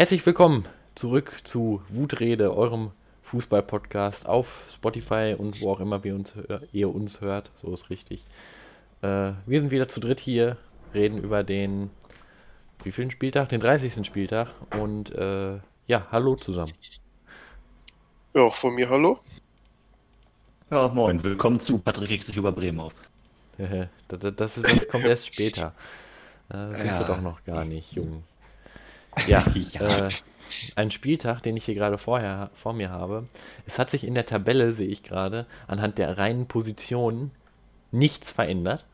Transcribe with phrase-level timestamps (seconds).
[0.00, 6.32] Herzlich willkommen zurück zu Wutrede, eurem Fußball-Podcast auf Spotify und wo auch immer wir uns,
[6.72, 7.50] ihr uns hört.
[7.60, 8.24] So ist richtig.
[9.02, 10.56] Äh, wir sind wieder zu dritt hier,
[10.94, 11.90] reden über den,
[12.82, 13.50] wie vielen Spieltag?
[13.50, 14.06] Den 30.
[14.06, 14.48] Spieltag.
[14.74, 16.72] Und äh, ja, hallo zusammen.
[18.34, 19.20] Ja, auch von mir hallo.
[20.70, 22.94] Ja, moin, willkommen zu Patrick regt sich über Bremen auf.
[24.08, 25.74] das, das, ist, das kommt erst später.
[26.48, 27.00] Äh, sind ja.
[27.00, 28.24] wir doch noch gar nicht jung.
[29.26, 30.06] Ja, ja.
[30.06, 30.10] Äh,
[30.76, 33.24] ein Spieltag, den ich hier gerade vorher vor mir habe.
[33.66, 37.30] Es hat sich in der Tabelle, sehe ich gerade, anhand der reinen Positionen
[37.92, 38.84] nichts verändert.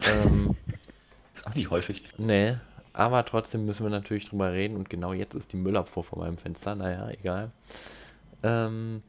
[0.00, 0.56] Ähm,
[1.34, 2.02] ist auch nicht häufig.
[2.18, 2.56] Nee,
[2.92, 6.38] aber trotzdem müssen wir natürlich drüber reden und genau jetzt ist die Müllabfuhr vor meinem
[6.38, 6.74] Fenster.
[6.74, 7.50] Naja, egal.
[8.42, 9.02] Ähm,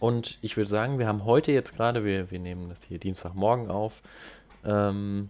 [0.00, 3.70] und ich würde sagen, wir haben heute jetzt gerade, wir, wir nehmen das hier Dienstagmorgen
[3.70, 4.02] auf,
[4.64, 5.28] ähm,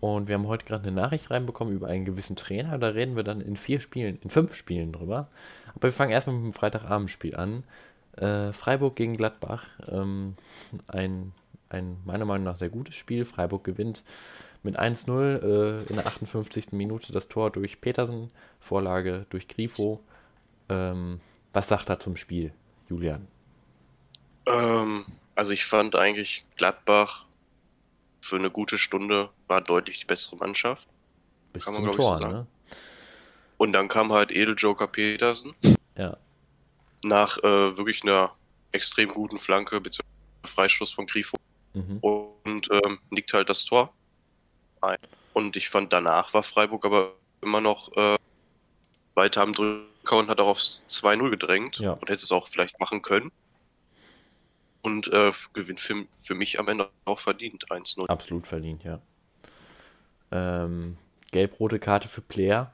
[0.00, 2.78] und wir haben heute gerade eine Nachricht reinbekommen über einen gewissen Trainer.
[2.78, 5.28] Da reden wir dann in vier Spielen, in fünf Spielen drüber.
[5.74, 7.64] Aber wir fangen erstmal mit dem Freitagabendspiel an.
[8.16, 9.66] Äh, Freiburg gegen Gladbach.
[9.88, 10.36] Ähm,
[10.88, 11.32] ein,
[11.68, 13.26] ein meiner Meinung nach sehr gutes Spiel.
[13.26, 14.02] Freiburg gewinnt
[14.62, 15.10] mit 1-0
[15.42, 16.72] äh, in der 58.
[16.72, 20.00] Minute das Tor durch Petersen, Vorlage durch Grifo.
[20.70, 21.20] Ähm,
[21.52, 22.52] was sagt er zum Spiel,
[22.88, 23.26] Julian?
[24.46, 27.26] Ähm, also ich fand eigentlich Gladbach
[28.20, 30.88] für eine gute Stunde war deutlich die bessere Mannschaft.
[31.52, 32.46] Bis Kann man, zum Tor, so ne?
[33.56, 35.54] Und dann kam halt Edeljoker Petersen.
[35.96, 36.16] Ja.
[37.02, 38.32] Nach äh, wirklich einer
[38.72, 40.02] extrem guten Flanke bzw.
[40.44, 41.36] Freistoß von Grifo.
[41.74, 41.98] Mhm.
[42.00, 43.92] Und ähm, nickt halt das Tor
[44.80, 44.98] ein.
[45.32, 47.12] Und ich fand, danach war Freiburg aber
[47.42, 48.16] immer noch äh,
[49.14, 51.92] weiter am Drücker und hat auch aufs 2-0 gedrängt ja.
[51.92, 53.30] und hätte es auch vielleicht machen können
[54.82, 58.06] und äh, gewinnt für, für mich am Ende auch verdient 1-0.
[58.06, 59.00] Absolut verdient, ja.
[60.32, 60.96] Ähm,
[61.32, 62.72] gelb-rote Karte für Player.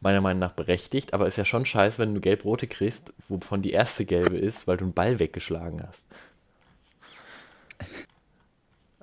[0.00, 3.70] Meiner Meinung nach berechtigt, aber ist ja schon scheiße, wenn du gelb-rote kriegst, wovon die
[3.70, 6.08] erste gelbe ist, weil du einen Ball weggeschlagen hast.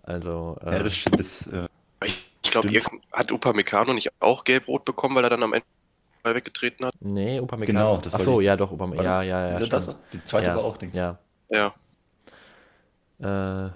[0.03, 0.57] Also.
[0.61, 1.19] Äh, ja, das stimmt.
[1.19, 1.67] Das, äh,
[2.03, 2.69] ich glaube,
[3.13, 5.65] hat Upamecano nicht auch gelb-rot bekommen, weil er dann am Ende
[6.23, 6.93] Ball weggetreten hat?
[6.99, 7.79] Nee, Upamecano.
[7.79, 9.07] Genau, das Achso, ja, doch, Upamecano.
[9.07, 9.59] Ja, ja, ja.
[9.59, 10.97] Das, die zweite ja, war auch nichts.
[10.97, 11.17] Ja.
[11.49, 11.73] Ja.
[13.19, 13.69] Äh,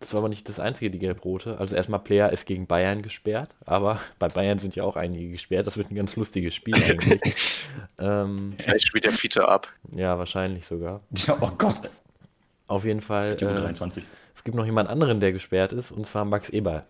[0.00, 1.58] das war aber nicht das einzige, die gelb-rote.
[1.58, 5.66] Also erstmal Player ist gegen Bayern gesperrt, aber bei Bayern sind ja auch einige gesperrt.
[5.66, 7.60] Das wird ein ganz lustiges Spiel eigentlich.
[7.98, 9.68] ähm, Vielleicht spielt der Fiete ab.
[9.94, 11.02] Ja, wahrscheinlich sogar.
[11.26, 11.90] Ja, oh Gott.
[12.66, 13.36] Auf jeden Fall.
[13.40, 13.72] Äh,
[14.34, 16.86] es gibt noch jemand anderen, der gesperrt ist, und zwar Max Eberl.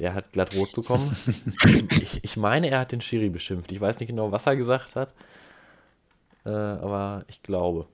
[0.00, 1.16] Der hat glatt rot bekommen.
[1.90, 3.72] ich, ich, meine, er hat den Schiri beschimpft.
[3.72, 5.14] Ich weiß nicht genau, was er gesagt hat.
[6.44, 7.86] Äh, aber ich glaube.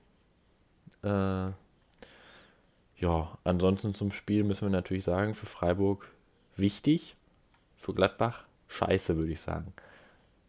[1.03, 1.53] Äh,
[2.97, 6.09] ja, ansonsten zum Spiel müssen wir natürlich sagen, für Freiburg
[6.56, 7.16] wichtig,
[7.77, 9.72] für Gladbach scheiße, würde ich sagen.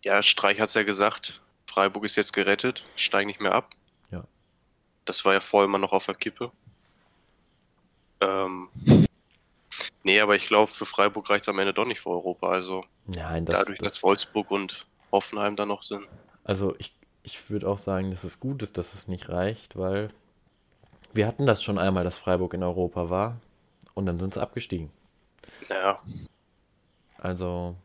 [0.03, 3.71] Ja, Streich hat es ja gesagt, Freiburg ist jetzt gerettet, steigen nicht mehr ab.
[4.11, 4.23] Ja.
[5.05, 6.51] Das war ja vorher immer noch auf der Kippe.
[8.21, 8.69] Ähm,
[10.03, 12.49] nee, aber ich glaube, für Freiburg reicht es am Ende doch nicht für Europa.
[12.49, 16.07] Also Nein, das, dadurch, das, dass Wolfsburg und Hoffenheim da noch sind.
[16.43, 20.09] Also ich, ich würde auch sagen, dass es gut ist, dass es nicht reicht, weil
[21.15, 23.41] wir hatten das schon einmal, dass Freiburg in Europa war
[23.93, 24.89] und dann sind sie abgestiegen.
[25.69, 25.99] Ja.
[27.17, 27.75] Also,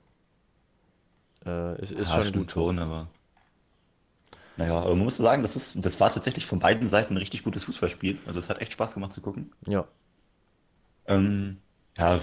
[1.46, 2.52] äh, es ist ja, schon gut.
[2.52, 3.08] Schon, aber
[4.60, 7.44] naja, aber man muss sagen, das, ist, das war tatsächlich von beiden Seiten ein richtig
[7.44, 8.18] gutes Fußballspiel.
[8.26, 9.52] Also es hat echt Spaß gemacht zu gucken.
[9.66, 9.86] Ja.
[11.06, 11.56] Ähm,
[11.96, 12.20] ja,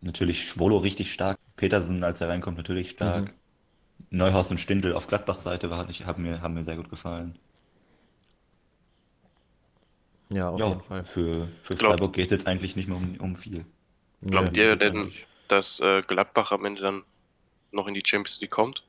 [0.00, 1.38] natürlich Schwolo richtig stark.
[1.54, 3.26] Petersen, als er reinkommt, natürlich stark.
[3.26, 3.30] Mhm.
[4.10, 7.38] Neuhaus und Stindl auf Gladbach-Seite haben mir, haben mir sehr gut gefallen.
[10.30, 11.04] Ja, auf ja, jeden Fall.
[11.04, 13.64] Für, für Freiburg geht es jetzt eigentlich nicht mehr um, um viel.
[14.20, 15.12] Glaubt ja, ihr denn,
[15.48, 17.02] dass äh, Gladbach am Ende dann
[17.72, 18.82] noch in die Champions League kommt?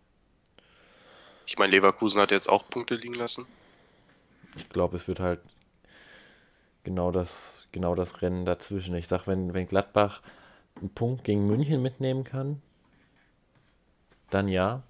[1.46, 3.48] Ich meine, Leverkusen hat jetzt auch Punkte liegen lassen.
[4.56, 5.40] Ich glaube, es wird halt
[6.84, 8.96] genau das, genau das Rennen dazwischen.
[8.96, 10.22] Ich sag, wenn, wenn Gladbach
[10.76, 12.62] einen Punkt gegen München mitnehmen kann,
[14.30, 14.84] dann ja.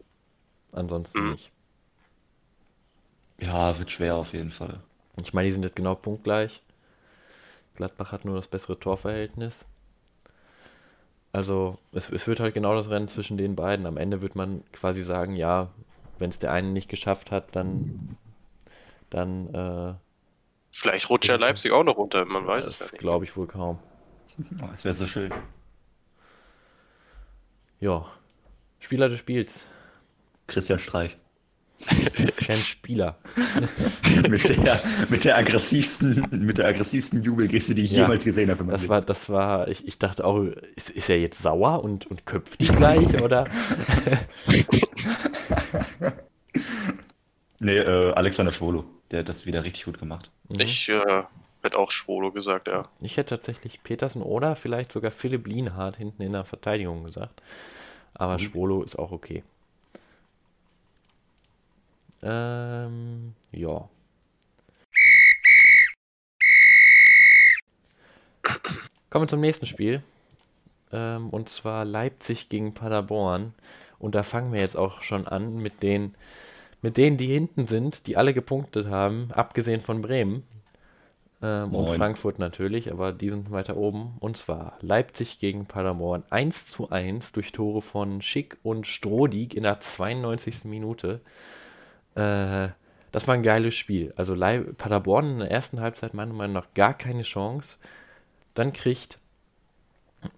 [0.72, 1.32] Ansonsten mhm.
[1.32, 1.52] nicht.
[3.40, 4.82] Ja, wird schwer auf jeden Fall.
[5.24, 6.62] Ich meine, die sind jetzt genau punktgleich.
[7.76, 9.66] Gladbach hat nur das bessere Torverhältnis.
[11.32, 13.86] Also es, es wird halt genau das Rennen zwischen den beiden.
[13.86, 15.70] Am Ende wird man quasi sagen, ja,
[16.18, 18.18] wenn es der eine nicht geschafft hat, dann,
[19.10, 19.94] dann äh,
[20.72, 23.00] Vielleicht rutscht ja Leipzig auch noch runter, man weiß es ja nicht.
[23.00, 23.80] glaube ich wohl kaum.
[24.60, 25.34] Das wäre so schön.
[27.80, 28.06] Ja.
[28.80, 29.66] Spieler des Spiels.
[30.48, 31.18] Christian Streich.
[31.86, 33.18] Das ist kein Spieler.
[34.30, 38.64] mit, der, mit, der aggressivsten, mit der aggressivsten Jubelgeste, die ich ja, jemals gesehen habe.
[38.66, 40.44] Das war, das war, ich, ich dachte auch,
[40.76, 43.48] ist, ist er jetzt sauer und, und köpft dich gleich, oder?
[47.60, 48.86] nee, äh, Alexander Schwolo.
[49.12, 50.30] Der hat das wieder richtig gut gemacht.
[50.50, 50.62] Mhm.
[50.62, 51.24] Ich äh,
[51.64, 52.90] hätte auch Schwolo gesagt, ja.
[53.02, 57.42] Ich hätte tatsächlich Petersen oder vielleicht sogar Philipp Lienhardt hinten in der Verteidigung gesagt.
[58.14, 58.40] Aber mhm.
[58.40, 59.44] Schwolo ist auch okay.
[62.22, 63.90] Ähm, ja.
[69.10, 70.04] Kommen wir zum nächsten Spiel.
[70.92, 73.54] Ähm, und zwar Leipzig gegen Paderborn.
[73.98, 76.16] Und da fangen wir jetzt auch schon an mit den,
[76.82, 80.44] mit denen, die hinten sind, die alle gepunktet haben, abgesehen von Bremen.
[81.42, 84.16] Ähm, und Frankfurt natürlich, aber die sind weiter oben.
[84.20, 89.64] Und zwar Leipzig gegen Paderborn 1 zu 1 durch Tore von Schick und Strodig in
[89.64, 90.66] der 92.
[90.66, 91.22] Minute.
[92.20, 92.70] Äh,
[93.12, 94.14] das war ein geiles Spiel.
[94.16, 97.78] Also Leip Paderborn in der ersten Halbzeit meiner Meinung nach gar keine Chance.
[98.54, 99.20] Dann kriegt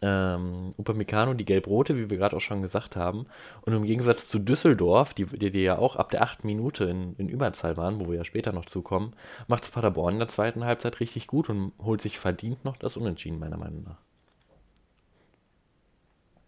[0.02, 3.26] ähm, Upamecano die gelb-rote, wie wir gerade auch schon gesagt haben.
[3.64, 7.16] Und im Gegensatz zu Düsseldorf, die, die, die ja auch ab der achten Minute in,
[7.18, 9.14] in, Überzahl waren, wo wir ja später noch zukommen,
[9.48, 12.96] macht es Paderborn in der zweiten Halbzeit richtig gut und holt sich verdient noch das
[12.96, 13.98] Unentschieden, meiner Meinung nach.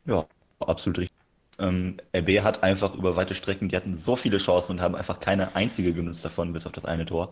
[0.06, 0.25] Ja,
[0.59, 1.23] absolut richtig.
[1.63, 5.21] Ähm, RB hat einfach über weite Strecken, die hatten so viele Chancen und haben einfach
[5.21, 7.31] keine einzige genutzt davon, bis auf das eine Tor.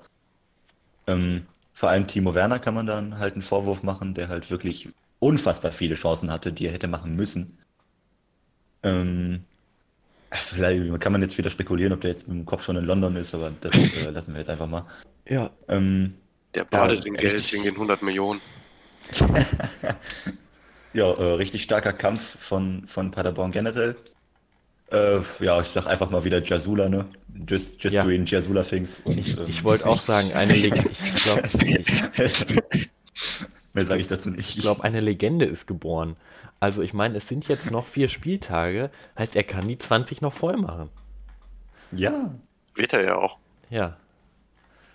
[1.05, 4.87] Ähm, vor allem Timo Werner kann man dann halt einen Vorwurf machen, der halt wirklich
[5.19, 7.57] unfassbar viele Chancen hatte, die er hätte machen müssen.
[8.83, 9.41] Ähm,
[10.31, 13.17] vielleicht kann man jetzt wieder spekulieren, ob der jetzt mit dem Kopf schon in London
[13.17, 14.85] ist, aber das äh, lassen wir jetzt einfach mal.
[15.27, 15.49] Ja.
[15.67, 16.13] Ähm,
[16.55, 18.39] der badet ja, in Geld wegen den 100 Millionen.
[20.93, 23.97] ja, äh, richtig starker Kampf von, von Paderborn generell.
[24.91, 27.05] Äh, ja, ich sag einfach mal wieder Jasula, ne?
[27.47, 28.03] Just, just ja.
[28.03, 28.99] doing Jasula things.
[29.05, 30.89] Und, ich, ähm, ich wollte auch sagen, eine Legende.
[30.91, 31.43] Ich glaube,
[33.73, 34.57] Mehr sage ich dazu nicht.
[34.57, 36.17] Ich glaube, eine Legende ist geboren.
[36.59, 40.33] Also ich meine, es sind jetzt noch vier Spieltage, heißt, er kann die 20 noch
[40.33, 40.89] voll machen.
[41.93, 42.35] Ja.
[42.75, 43.37] Wird er ja auch.
[43.69, 43.97] Ja.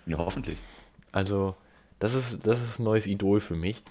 [0.05, 0.57] Ja, hoffentlich.
[1.11, 1.55] Also,
[1.99, 3.83] das ist, das ist ein neues Idol für mich.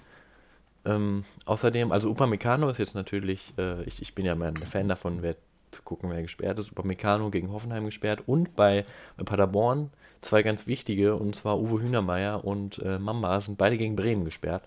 [0.85, 4.87] Ähm, außerdem, also Upamecano ist jetzt natürlich, äh, ich, ich bin ja mal ein Fan
[4.87, 5.35] davon, wer
[5.71, 6.71] zu gucken, wer gesperrt ist.
[6.71, 8.85] Upamecano gegen Hoffenheim gesperrt und bei,
[9.17, 9.91] bei Paderborn
[10.21, 14.63] zwei ganz wichtige, und zwar Uwe Hühnermeier und äh, Mamba sind beide gegen Bremen gesperrt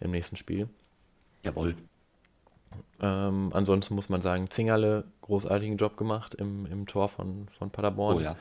[0.00, 0.68] im nächsten Spiel.
[1.42, 1.74] Jawohl.
[3.00, 8.16] Ähm, ansonsten muss man sagen, Zingerle, großartigen Job gemacht im, im Tor von, von Paderborn.
[8.16, 8.36] Oh ja.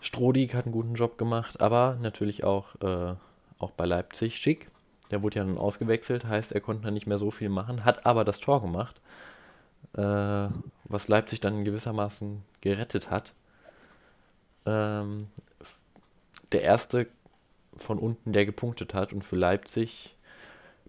[0.00, 3.14] Strodig hat einen guten Job gemacht, aber natürlich auch, äh,
[3.58, 4.70] auch bei Leipzig schick.
[5.10, 8.06] Der wurde ja nun ausgewechselt, heißt, er konnte dann nicht mehr so viel machen, hat
[8.06, 9.00] aber das Tor gemacht,
[9.96, 10.48] äh,
[10.84, 13.32] was Leipzig dann gewissermaßen gerettet hat
[14.66, 15.28] ähm,
[16.52, 17.08] der erste
[17.76, 19.12] von unten, der gepunktet hat.
[19.12, 20.16] Und für Leipzig,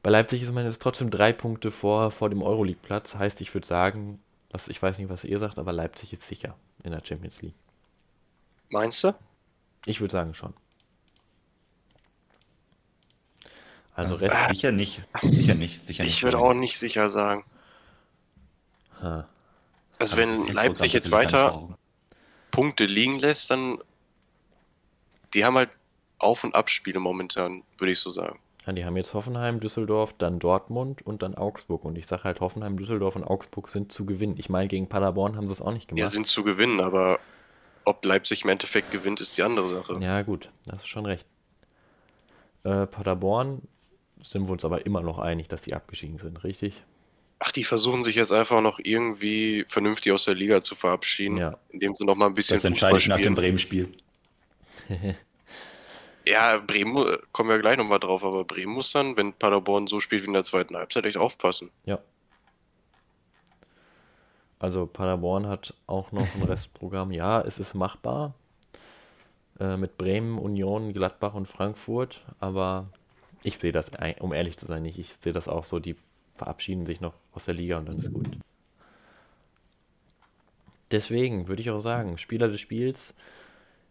[0.03, 3.15] bei Leipzig ist man jetzt trotzdem drei Punkte vor, vor dem Euroleague-Platz.
[3.15, 6.55] Heißt, ich würde sagen, was, ich weiß nicht, was ihr sagt, aber Leipzig ist sicher
[6.83, 7.55] in der Champions League.
[8.69, 9.13] Meinst du?
[9.85, 10.53] Ich würde sagen schon.
[13.93, 14.35] Also Rest.
[14.35, 15.01] Äh, sicher nicht.
[15.21, 15.81] Sicher nicht.
[15.81, 16.13] Sicher nicht.
[16.13, 17.43] Ich würde auch nicht sicher sagen.
[19.01, 21.77] Also, wenn Leipzig jetzt weiter
[22.51, 23.79] Punkte liegen lässt, dann
[25.33, 25.69] die haben halt
[26.19, 28.39] Auf- und Abspiele momentan, würde ich so sagen.
[28.65, 31.83] Ja, die haben jetzt Hoffenheim, Düsseldorf, dann Dortmund und dann Augsburg.
[31.83, 34.35] Und ich sage halt, Hoffenheim, Düsseldorf und Augsburg sind zu gewinnen.
[34.37, 35.99] Ich meine, gegen Paderborn haben sie es auch nicht gemacht.
[35.99, 37.19] Ja, sind zu gewinnen, aber
[37.85, 39.97] ob Leipzig im Endeffekt gewinnt, ist die andere Sache.
[39.99, 41.25] Ja, gut, das ist schon recht.
[42.63, 43.63] Äh, Paderborn
[44.21, 46.83] sind wir uns aber immer noch einig, dass die abgestiegen sind, richtig?
[47.43, 51.57] Ach, die versuchen sich jetzt einfach noch irgendwie vernünftig aus der Liga zu verabschieden, ja.
[51.69, 53.91] indem sie noch mal ein bisschen Das entscheide ich nach dem Bremen-Spiel.
[56.27, 59.99] ja, Bremen, äh, kommen wir gleich nochmal drauf, aber Bremen muss dann, wenn Paderborn so
[59.99, 61.71] spielt wie in der zweiten Halbzeit, echt aufpassen.
[61.85, 61.97] Ja.
[64.59, 67.11] Also Paderborn hat auch noch ein Restprogramm.
[67.11, 68.35] Ja, es ist machbar.
[69.59, 72.21] Äh, mit Bremen, Union, Gladbach und Frankfurt.
[72.39, 72.89] Aber
[73.41, 74.99] ich sehe das, um ehrlich zu sein, nicht.
[74.99, 75.95] Ich sehe das auch so, die
[76.41, 78.27] verabschieden sich noch aus der Liga und dann ist gut.
[80.89, 83.13] Deswegen würde ich auch sagen, Spieler des Spiels,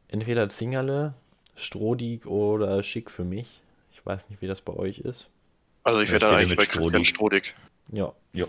[0.09, 1.14] entweder Zingerle,
[1.54, 3.62] Strodig oder Schick für mich.
[3.92, 5.28] Ich weiß nicht, wie das bei euch ist.
[5.85, 7.54] Also ich wäre dann eigentlich bei Christian Strodig.
[7.92, 8.12] Ja.
[8.33, 8.47] ja.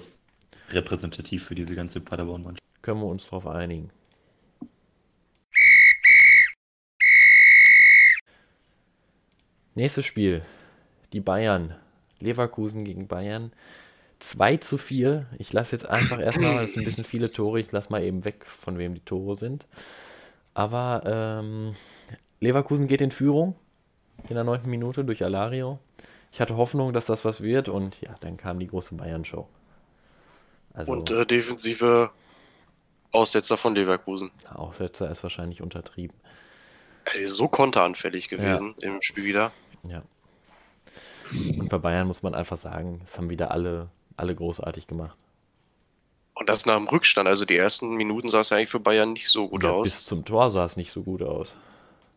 [0.71, 2.63] Repräsentativ für diese ganze Paderborn-Mannschaft.
[2.81, 3.91] Können wir uns darauf einigen.
[9.75, 10.41] Nächstes Spiel.
[11.13, 11.75] Die Bayern.
[12.19, 13.51] Leverkusen gegen Bayern.
[14.21, 15.27] 2 zu 4.
[15.37, 18.23] Ich lasse jetzt einfach erstmal, es sind ein bisschen viele Tore, ich lasse mal eben
[18.25, 19.67] weg, von wem die Tore sind.
[20.53, 21.75] Aber ähm,
[22.39, 23.55] Leverkusen geht in Führung
[24.29, 25.79] in der neunten Minute durch Alario.
[26.31, 29.47] Ich hatte Hoffnung, dass das was wird und ja, dann kam die große Bayern-Show.
[30.73, 32.11] Also, und äh, Defensive
[33.11, 34.31] Aussetzer von Leverkusen.
[34.53, 36.15] Aussetzer ist wahrscheinlich untertrieben.
[37.05, 38.87] Er ist so konteranfällig gewesen ja.
[38.89, 39.51] im Spiel wieder.
[39.87, 40.03] Ja.
[41.59, 43.89] Und bei Bayern muss man einfach sagen, es haben wieder alle,
[44.21, 45.17] alle großartig gemacht.
[46.33, 47.27] Und das nach dem Rückstand.
[47.27, 49.83] Also die ersten Minuten sah es ja eigentlich für Bayern nicht so gut ja, aus.
[49.83, 51.55] Bis zum Tor sah es nicht so gut aus.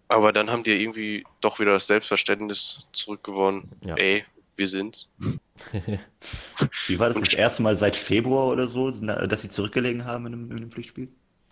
[0.09, 3.71] Aber dann haben die irgendwie doch wieder das Selbstverständnis zurückgewonnen.
[3.85, 3.97] Ja.
[3.97, 4.25] Ey,
[4.57, 5.11] wir sind's.
[6.87, 10.33] Wie war das das erste Mal seit Februar oder so, dass sie zurückgelegen haben in
[10.33, 11.09] einem, in einem Pflichtspiel?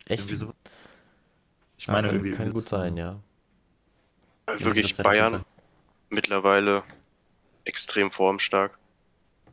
[0.07, 0.29] Echt?
[0.29, 0.53] So?
[1.79, 3.19] Ich meine, ja, kann, kann gut sein, ja.
[4.59, 5.45] Wirklich Bayern
[6.11, 6.83] mittlerweile
[7.65, 8.79] extrem formstark,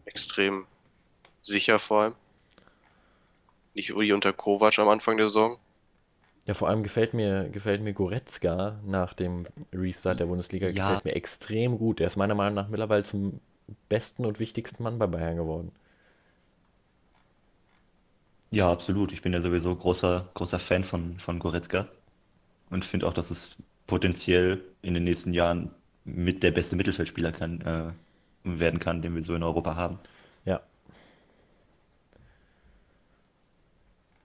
[0.05, 0.65] extrem
[1.41, 2.13] sicher vor allem.
[3.73, 5.57] Nicht wie unter Kovac am Anfang der Saison.
[6.45, 10.87] Ja, vor allem gefällt mir, gefällt mir Goretzka nach dem Restart der Bundesliga ja.
[10.87, 11.99] gefällt mir extrem gut.
[11.99, 13.39] Er ist meiner Meinung nach mittlerweile zum
[13.87, 15.71] besten und wichtigsten Mann bei Bayern geworden.
[18.51, 19.11] Ja, absolut.
[19.11, 21.87] Ich bin ja sowieso großer, großer Fan von, von Goretzka
[22.71, 25.71] und finde auch, dass es potenziell in den nächsten Jahren
[26.03, 27.91] mit der beste Mittelfeldspieler kann, äh,
[28.43, 29.99] werden kann, den wir so in Europa haben.
[30.45, 30.61] Ja.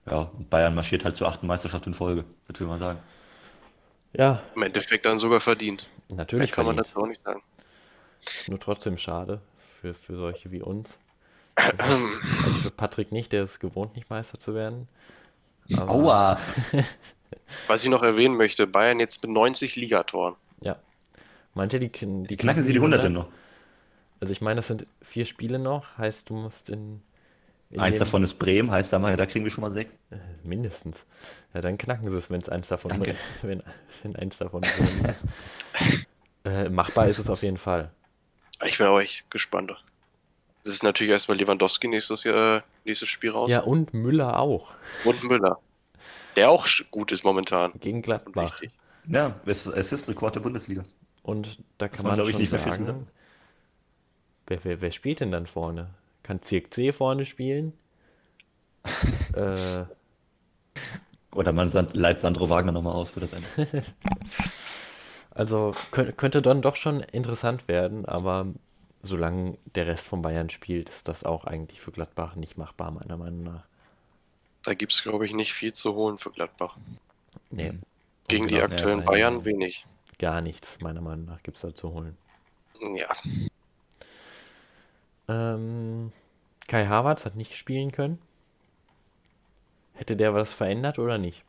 [0.05, 2.99] Ja, Bayern marschiert halt zur achten Meisterschaft in Folge, würde ich mal sagen.
[4.13, 4.41] Ja.
[4.55, 5.87] Im Endeffekt dann sogar verdient.
[6.09, 6.77] Natürlich kann verdient.
[6.77, 7.41] man dazu auch nicht sagen.
[8.23, 9.41] Ist nur trotzdem schade
[9.81, 10.99] für, für solche wie uns.
[11.55, 11.73] Also,
[12.43, 14.87] also für Patrick nicht, der ist gewohnt, nicht Meister zu werden.
[15.77, 16.39] Aber Aua!
[17.67, 20.35] Was ich noch erwähnen möchte, Bayern jetzt mit 90 Ligatoren.
[20.61, 20.77] Ja.
[21.53, 23.27] Meint ihr, die, die, die knacken sie die 100 denn noch?
[24.19, 27.01] Also ich meine, das sind vier Spiele noch, heißt du musst in
[27.77, 29.93] Eins davon ist Bremen, heißt da mal, da kriegen wir schon mal sechs.
[30.11, 31.05] Äh, mindestens.
[31.53, 33.15] Ja, dann knacken sie es, wenn es eins davon Danke.
[33.41, 33.63] wenn,
[34.03, 35.25] wenn eins davon ist.
[36.45, 37.91] äh, machbar ist es auf jeden Fall.
[38.65, 39.75] Ich bin auch echt gespannt.
[40.63, 43.51] Das ist natürlich erstmal Lewandowski nächstes Jahr, nächstes Spiel raus.
[43.51, 44.71] Ja, und Müller auch.
[45.03, 45.59] Und Müller.
[46.35, 47.73] Der auch gut ist momentan.
[47.79, 48.61] Gegen Gladbach.
[49.07, 50.83] Ja, es, es ist Rekord der Bundesliga.
[51.21, 53.07] Und da kann man, man schon ich, nicht sagen,
[54.47, 55.89] wer, wer, wer spielt denn dann vorne?
[56.25, 57.73] Kann C vorne spielen.
[59.33, 59.85] äh,
[61.33, 63.85] Oder man leiht Sandro Wagner nochmal aus für das Ende.
[65.31, 68.47] also könnte dann doch schon interessant werden, aber
[69.03, 73.17] solange der Rest von Bayern spielt, ist das auch eigentlich für Gladbach nicht machbar, meiner
[73.17, 73.63] Meinung nach.
[74.63, 76.77] Da gibt es, glaube ich, nicht viel zu holen für Gladbach.
[77.51, 77.73] Nee.
[78.27, 79.85] Gegen die aktuellen Bayern wenig.
[80.17, 82.17] Gar nichts, meiner Meinung nach, gibt es da zu holen.
[82.95, 83.09] Ja.
[85.27, 86.11] Ähm,
[86.67, 88.19] Kai Havertz hat nicht spielen können.
[89.93, 91.43] Hätte der was verändert oder nicht?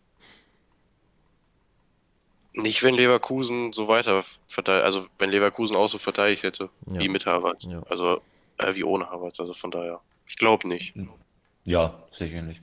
[2.55, 7.01] Nicht, wenn Leverkusen so weiter verteidigt, also wenn Leverkusen auch so verteidigt hätte, ja.
[7.01, 7.65] wie mit Havertz.
[7.65, 7.83] Ja.
[7.83, 8.23] Also
[8.59, 10.01] äh, wie ohne Havertz, also von daher.
[10.27, 10.95] Ich glaube nicht.
[11.65, 12.63] Ja, sicher nicht.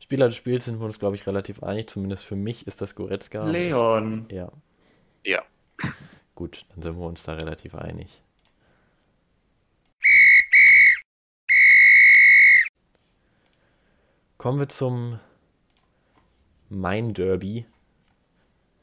[0.00, 1.88] Spieler des Spiels sind wir uns, glaube ich, relativ einig.
[1.88, 3.44] Zumindest für mich ist das Goretzka.
[3.44, 4.26] Leon.
[4.30, 4.50] Ja.
[5.24, 5.42] Ja.
[6.34, 8.22] Gut, dann sind wir uns da relativ einig.
[14.40, 15.20] Kommen wir zum
[16.70, 17.66] Main-Derby.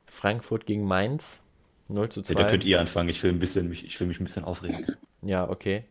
[0.05, 1.41] Frankfurt gegen Mainz.
[1.87, 2.33] 0 zu 2.
[2.35, 3.09] Ja, da könnt ihr anfangen.
[3.09, 4.85] Ich will, ein bisschen, ich will mich ein bisschen aufregen.
[5.23, 5.83] Ja, okay.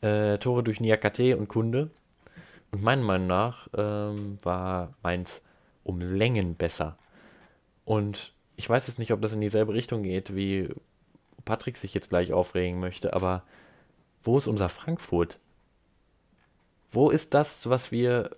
[0.00, 1.90] Äh, Tore durch Niakate und Kunde.
[2.70, 5.42] Und meiner Meinung nach ähm, war Mainz
[5.82, 6.96] um Längen besser.
[7.84, 10.68] Und ich weiß jetzt nicht, ob das in dieselbe Richtung geht, wie
[11.44, 13.42] Patrick sich jetzt gleich aufregen möchte, aber
[14.22, 15.40] wo ist unser Frankfurt?
[16.92, 18.30] Wo ist das, was wir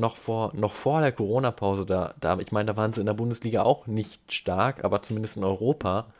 [0.00, 3.14] noch vor, noch vor der Corona-Pause da, da, ich meine, da waren sie in der
[3.14, 6.12] Bundesliga auch nicht stark, aber zumindest in Europa.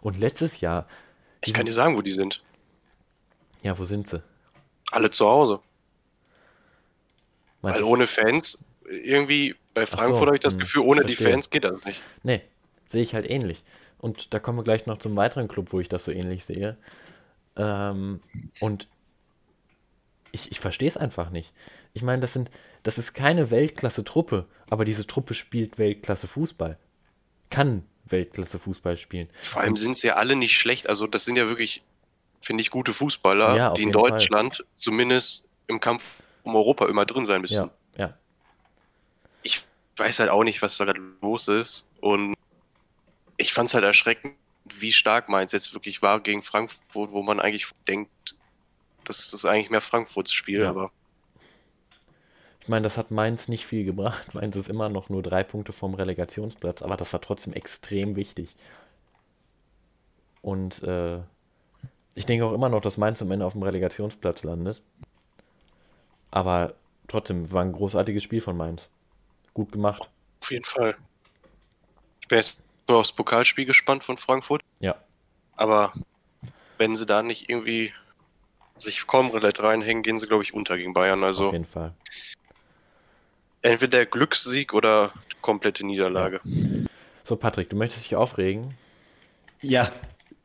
[0.00, 0.86] Und letztes Jahr.
[1.44, 2.42] Ich kann dir sagen, wo die sind.
[3.62, 4.22] Ja, wo sind sie?
[4.90, 5.60] Alle zu Hause.
[7.62, 11.16] Meinst Weil ohne Fans, irgendwie bei Frankfurt so, habe ich das hm, Gefühl, ohne verstehe.
[11.16, 12.00] die Fans geht das nicht.
[12.22, 12.42] Nee,
[12.84, 13.64] sehe ich halt ähnlich.
[13.98, 16.76] Und da kommen wir gleich noch zum weiteren Club, wo ich das so ähnlich sehe.
[17.56, 18.20] Ähm,
[18.60, 18.88] und
[20.32, 21.52] ich, ich verstehe es einfach nicht.
[21.94, 22.50] Ich meine, das sind,
[22.88, 26.78] das ist keine Weltklasse-Truppe, aber diese Truppe spielt Weltklasse-Fußball.
[27.50, 29.28] Kann Weltklasse-Fußball spielen.
[29.42, 30.88] Vor allem sind sie ja alle nicht schlecht.
[30.88, 31.82] Also, das sind ja wirklich,
[32.40, 34.66] finde ich, gute Fußballer, ja, die in Deutschland Fall.
[34.74, 36.02] zumindest im Kampf
[36.44, 37.70] um Europa immer drin sein müssen.
[37.96, 38.14] Ja, ja.
[39.42, 39.66] Ich
[39.98, 41.86] weiß halt auch nicht, was da gerade los ist.
[42.00, 42.36] Und
[43.36, 46.80] ich fand es halt erschreckend, wie stark Mainz jetzt wirklich war gegen Frankfurt,
[47.12, 48.34] wo man eigentlich denkt,
[49.04, 50.70] das ist eigentlich mehr Frankfurts Spiel, ja.
[50.70, 50.90] aber.
[52.68, 54.34] Ich meine, das hat Mainz nicht viel gebracht.
[54.34, 58.54] Mainz ist immer noch nur drei Punkte vom Relegationsplatz, aber das war trotzdem extrem wichtig.
[60.42, 61.20] Und äh,
[62.14, 64.82] ich denke auch immer noch, dass Mainz am Ende auf dem Relegationsplatz landet.
[66.30, 66.74] Aber
[67.06, 68.90] trotzdem war ein großartiges Spiel von Mainz.
[69.54, 70.10] Gut gemacht.
[70.42, 70.94] Auf jeden Fall.
[72.20, 74.60] Ich bin jetzt nur aufs Pokalspiel gespannt von Frankfurt.
[74.78, 74.94] Ja.
[75.56, 75.94] Aber
[76.76, 77.94] wenn sie da nicht irgendwie
[78.76, 81.24] sich komplett reinhängen, gehen sie, glaube ich, unter gegen Bayern.
[81.24, 81.94] Also Auf jeden Fall.
[83.62, 86.40] Entweder Glückssieg oder komplette Niederlage.
[87.24, 88.74] So, Patrick, du möchtest dich aufregen?
[89.60, 89.92] Ja,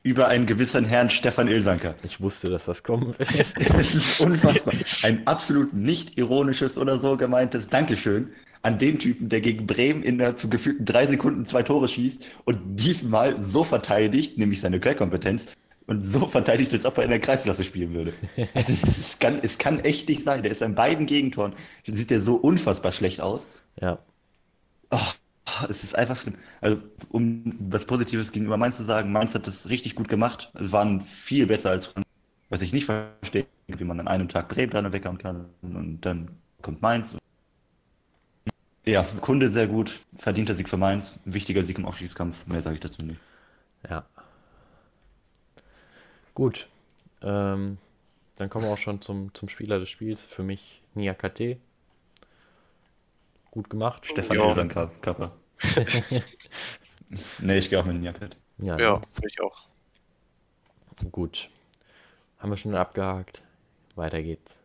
[0.03, 1.95] über einen gewissen Herrn Stefan Ilsanker.
[2.03, 3.29] Ich wusste, dass das kommen wird.
[3.37, 4.73] Es ist unfassbar.
[5.03, 10.17] Ein absolut nicht ironisches oder so gemeintes Dankeschön an den Typen, der gegen Bremen in
[10.17, 15.53] der gefühlten drei Sekunden zwei Tore schießt und diesmal so verteidigt, nämlich seine Quellkompetenz,
[15.87, 18.13] und so verteidigt, als ob er in der Kreisklasse spielen würde.
[18.53, 20.43] Also es, kann, es kann echt nicht sein.
[20.43, 21.53] Der ist an beiden Gegentoren.
[21.85, 23.47] Sieht der so unfassbar schlecht aus.
[23.79, 23.99] Ja.
[24.91, 24.99] Oh,
[25.69, 26.35] es ist einfach schlimm.
[26.61, 26.77] Also,
[27.09, 30.51] um was Positives gegenüber Mainz zu sagen, Mainz hat das richtig gut gemacht.
[30.53, 32.07] Es waren viel besser als Frankfurt.
[32.49, 36.29] Was ich nicht verstehe, wie man an einem Tag Bremen dran weghauen kann und dann
[36.61, 37.15] kommt Mainz.
[38.85, 42.81] Ja, Kunde sehr gut, verdienter Sieg für Mainz, wichtiger Sieg im Aufstiegskampf, mehr sage ich
[42.81, 43.19] dazu nicht.
[43.89, 44.05] Ja.
[46.33, 46.67] Gut.
[47.21, 47.77] Ähm,
[48.37, 50.21] dann kommen wir auch schon zum, zum Spieler des Spiels.
[50.21, 51.57] Für mich Niakate.
[53.51, 54.05] Gut gemacht.
[54.05, 54.49] Stefan Ja.
[54.49, 55.31] Ilsan Kappa.
[57.39, 58.37] nee, ich gehe auch mit Niakate.
[58.57, 59.67] Ja, Ja, finde ich auch.
[61.11, 61.49] gut.
[62.39, 63.43] Haben wir schon abgehakt.
[63.95, 64.57] Weiter geht's.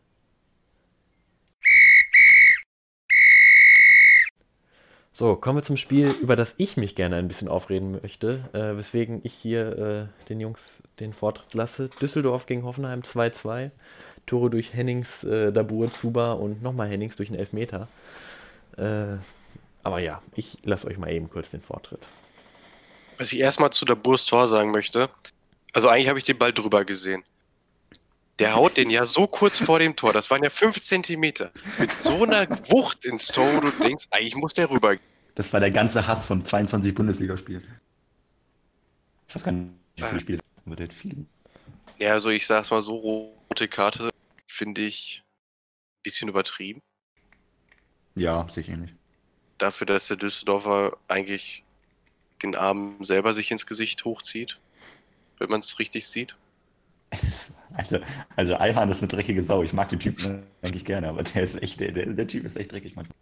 [5.19, 8.77] So, kommen wir zum Spiel, über das ich mich gerne ein bisschen aufreden möchte, äh,
[8.77, 11.91] weswegen ich hier äh, den Jungs den Vortritt lasse.
[12.01, 13.73] Düsseldorf gegen Hoffenheim 2-2.
[14.27, 17.89] Tore durch Hennings, äh, Dabur, Zuba und nochmal Hennings durch einen Elfmeter.
[18.77, 19.17] Äh,
[19.83, 22.07] aber ja, ich lasse euch mal eben kurz den Vortritt.
[23.17, 25.11] Was ich erstmal zu der Burs Tor sagen möchte,
[25.73, 27.25] also eigentlich habe ich den Ball drüber gesehen.
[28.39, 31.93] Der haut den ja so kurz vor dem Tor, das waren ja fünf Zentimeter, mit
[31.93, 34.95] so einer Wucht ins Tor, wo du denkst, eigentlich muss der rüber.
[35.39, 37.63] Das war der ganze Hass von 22 Bundesligaspielen.
[39.29, 41.27] Ich weiß gar nicht, wie viele Spiele, aber der hat viele.
[42.01, 44.11] Ja, also ich sag's mal so, rote Karte
[44.49, 46.81] finde ich ein bisschen übertrieben.
[48.17, 48.97] Ja, sicher nicht.
[49.59, 51.63] Dafür, dass der Düsseldorfer eigentlich
[52.43, 54.59] den Arm selber sich ins Gesicht hochzieht,
[55.39, 56.35] wenn man es richtig sieht.
[57.11, 58.01] Es ist, also,
[58.35, 59.63] also Alhan ist eine dreckige Sau.
[59.63, 62.57] Ich mag den Typen eigentlich gerne, aber der ist echt, der, der, der Typ ist
[62.57, 63.15] echt dreckig manchmal.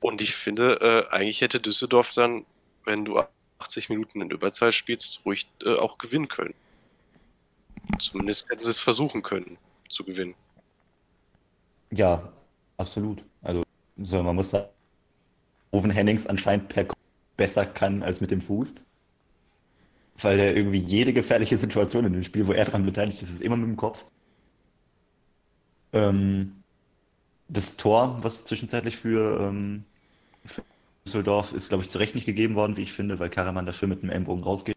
[0.00, 2.46] Und ich finde, äh, eigentlich hätte Düsseldorf dann,
[2.84, 3.22] wenn du
[3.58, 6.54] 80 Minuten in Überzahl spielst, ruhig äh, auch gewinnen können.
[7.98, 9.58] Zumindest hätten sie es versuchen können
[9.88, 10.34] zu gewinnen.
[11.90, 12.32] Ja,
[12.76, 13.22] absolut.
[13.42, 13.62] Also,
[13.98, 14.68] so, man muss sagen,
[15.72, 16.98] Owen Hennings anscheinend per Kopf
[17.36, 18.74] besser kann als mit dem Fuß.
[20.22, 23.42] Weil der irgendwie jede gefährliche Situation in dem Spiel, wo er dran beteiligt ist, ist
[23.42, 24.04] immer mit dem Kopf.
[25.92, 26.62] Ähm,
[27.48, 29.84] das Tor, was zwischenzeitlich für, ähm,
[30.44, 30.62] für
[31.06, 33.72] Düsseldorf ist, glaube ich, zu Recht nicht gegeben worden, wie ich finde, weil Karaman da
[33.72, 34.76] schön mit dem Ellenbogen rausgeht.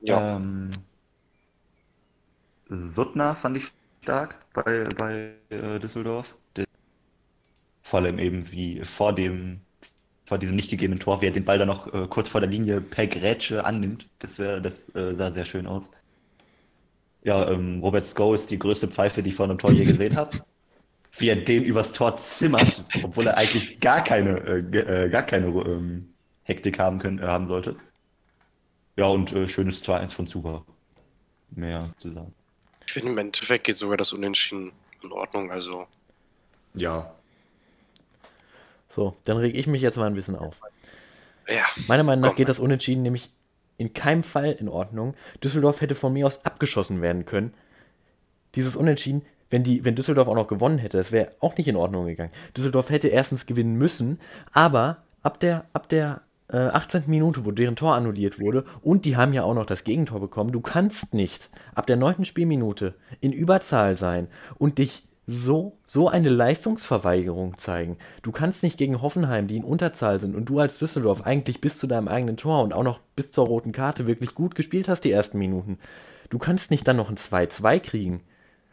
[0.00, 0.70] Ja, Ähm,
[2.68, 3.64] Suttner fand ich
[4.02, 6.36] stark bei, bei äh, Düsseldorf.
[6.56, 6.64] Der,
[7.82, 9.60] vor allem eben wie vor dem,
[10.26, 12.50] vor diesem nicht gegebenen Tor, wie er den Ball dann noch äh, kurz vor der
[12.50, 14.08] Linie per Grätsche annimmt.
[14.20, 15.90] Das wäre, das äh, sah sehr schön aus.
[17.22, 20.16] Ja, ähm, Robert Sko ist die größte Pfeife, die ich vor einem Tor je gesehen
[20.16, 20.38] habe.
[21.18, 25.46] Wie er den übers Tor zimmert, obwohl er eigentlich gar keine, äh, äh, gar keine
[25.48, 27.76] ähm, Hektik haben können, äh, haben sollte.
[28.96, 30.64] Ja, und äh, schönes 2-1 von Zuba.
[31.50, 32.32] Mehr zu sagen.
[32.86, 35.50] ich finde im Endeffekt geht sogar das Unentschieden in Ordnung.
[35.50, 35.86] Also,
[36.74, 37.12] Ja.
[38.88, 40.60] So, dann reg ich mich jetzt mal ein bisschen auf.
[41.48, 42.36] ja, Meiner Meinung nach Komm.
[42.36, 43.30] geht das Unentschieden nämlich
[43.78, 45.14] in keinem Fall in Ordnung.
[45.42, 47.54] Düsseldorf hätte von mir aus abgeschossen werden können.
[48.56, 51.76] Dieses Unentschieden, wenn, die, wenn Düsseldorf auch noch gewonnen hätte, das wäre auch nicht in
[51.76, 52.32] Ordnung gegangen.
[52.56, 54.18] Düsseldorf hätte erstens gewinnen müssen,
[54.52, 57.04] aber ab der, ab der äh, 18.
[57.06, 60.52] Minute, wo deren Tor annulliert wurde, und die haben ja auch noch das Gegentor bekommen,
[60.52, 62.24] du kannst nicht ab der 9.
[62.24, 67.98] Spielminute in Überzahl sein und dich so, so eine Leistungsverweigerung zeigen.
[68.22, 71.78] Du kannst nicht gegen Hoffenheim, die in Unterzahl sind, und du als Düsseldorf eigentlich bis
[71.78, 75.02] zu deinem eigenen Tor und auch noch bis zur roten Karte wirklich gut gespielt hast,
[75.02, 75.78] die ersten Minuten.
[76.30, 78.22] Du kannst nicht dann noch ein 2-2 kriegen.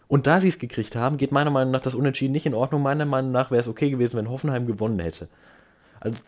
[0.08, 2.82] Und da sie es gekriegt haben, geht meiner Meinung nach das Unentschieden nicht in Ordnung.
[2.82, 5.28] Meiner Meinung nach wäre es okay gewesen, wenn Hoffenheim gewonnen hätte.
[6.00, 6.20] Also,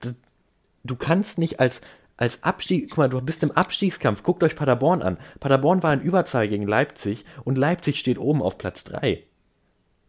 [0.83, 1.81] du kannst nicht als,
[2.17, 5.17] als Abstieg, guck mal, du bist im Abstiegskampf, guckt euch Paderborn an.
[5.39, 9.23] Paderborn war in Überzahl gegen Leipzig und Leipzig steht oben auf Platz 3.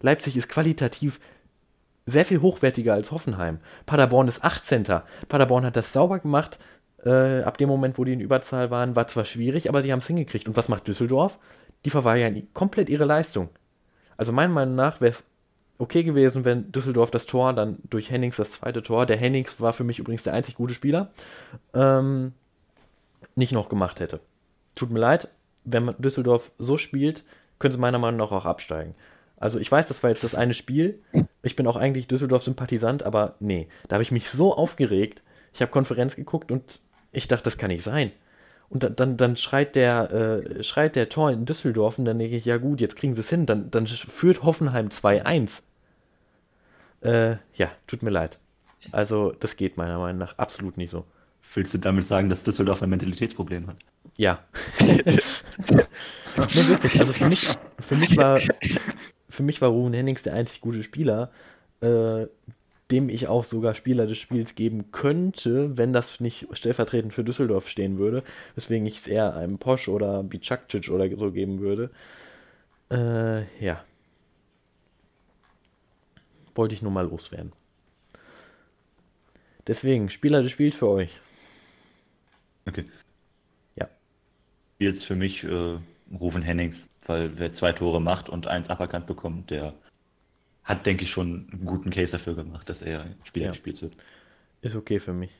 [0.03, 1.21] Leipzig ist qualitativ
[2.07, 3.59] sehr viel hochwertiger als Hoffenheim.
[3.87, 4.85] Paderborn ist 18.
[5.29, 6.59] Paderborn hat das sauber gemacht.
[7.05, 10.01] Äh, ab dem Moment, wo die in Überzahl waren, war zwar schwierig, aber sie haben
[10.01, 10.49] es hingekriegt.
[10.49, 11.39] Und was macht Düsseldorf?
[11.85, 13.49] Die verweigern komplett ihre Leistung.
[14.21, 15.25] Also meiner Meinung nach wäre es
[15.79, 19.73] okay gewesen, wenn Düsseldorf das Tor dann durch Hennings das zweite Tor, der Hennings war
[19.73, 21.09] für mich übrigens der einzig gute Spieler,
[21.73, 22.35] ähm,
[23.35, 24.21] nicht noch gemacht hätte.
[24.75, 25.29] Tut mir leid,
[25.65, 27.25] wenn man Düsseldorf so spielt,
[27.59, 28.93] könnte meiner Meinung nach auch absteigen.
[29.39, 31.01] Also ich weiß, das war jetzt das eine Spiel.
[31.41, 35.23] Ich bin auch eigentlich Düsseldorf-Sympathisant, aber nee, da habe ich mich so aufgeregt.
[35.55, 38.13] Ich habe Konferenz geguckt und ich dachte, das kann nicht sein.
[38.71, 42.37] Und dann, dann, dann schreit, der, äh, schreit der Tor in Düsseldorf und dann denke
[42.37, 43.45] ich, ja gut, jetzt kriegen sie es hin.
[43.45, 45.61] Dann, dann führt Hoffenheim 2-1.
[47.03, 48.39] Äh, ja, tut mir leid.
[48.93, 51.05] Also das geht meiner Meinung nach absolut nicht so.
[51.53, 53.77] Willst du damit sagen, dass Düsseldorf ein Mentalitätsproblem hat?
[54.17, 54.45] Ja.
[54.81, 54.97] nee,
[56.69, 57.01] wirklich.
[57.01, 57.49] Also für mich,
[57.81, 58.39] für mich war
[59.31, 61.31] für mich war Ruben Hennings der einzig gute Spieler,
[61.81, 62.27] äh,
[62.90, 67.68] dem ich auch sogar Spieler des Spiels geben könnte, wenn das nicht stellvertretend für Düsseldorf
[67.68, 68.22] stehen würde.
[68.55, 71.90] Weswegen ich es eher einem Posch oder Bicakcic oder so geben würde.
[72.90, 73.85] Äh, ja.
[76.55, 77.53] Wollte ich nur mal loswerden.
[79.66, 81.11] Deswegen, Spieler des Spiels für euch.
[82.66, 82.87] Okay.
[83.76, 83.88] Ja.
[84.79, 85.79] Jetzt für mich äh,
[86.18, 89.74] Rufen Hennings, weil wer zwei Tore macht und eins aberkannt bekommt, der
[90.64, 93.51] hat, denke ich, schon einen guten Case dafür gemacht, dass er Spieler Ja.
[93.51, 93.94] des Spiels wird.
[94.62, 95.31] Ist okay für mich.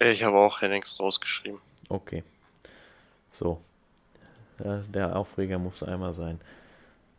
[0.00, 1.60] Ich habe auch Hennings rausgeschrieben.
[1.88, 2.22] Okay.
[3.32, 3.60] So.
[4.58, 6.40] Der Aufreger musste einmal sein.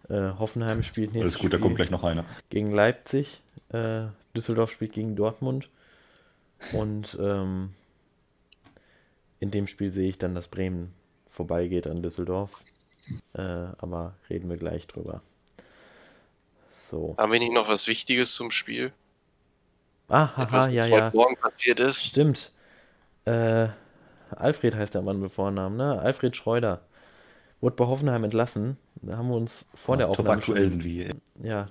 [0.09, 2.25] Äh, Hoffenheim spielt nächstes Alles gut, da Spiel kommt gleich noch einer.
[2.49, 3.41] gegen Leipzig.
[3.69, 5.69] Äh, Düsseldorf spielt gegen Dortmund.
[6.73, 7.73] Und ähm,
[9.39, 10.93] in dem Spiel sehe ich dann, dass Bremen
[11.29, 12.61] vorbeigeht an Düsseldorf.
[13.33, 15.21] Äh, aber reden wir gleich drüber.
[16.89, 17.15] So.
[17.17, 18.91] Haben wir nicht noch was Wichtiges zum Spiel?
[20.07, 21.11] Ah, haha, Etwas, was ja, heute ja.
[21.13, 22.03] Morgen passiert ist?
[22.03, 22.51] Stimmt.
[23.25, 23.67] Äh,
[24.31, 25.99] Alfred heißt der Mann mit Vornamen, ne?
[25.99, 26.81] Alfred Schreuder.
[27.61, 28.77] Wurde bei Hoffenheim entlassen.
[29.01, 31.15] Da haben wir uns vor der Top Aufnahme aktuell schon, sind wir hier.
[31.43, 31.67] ja,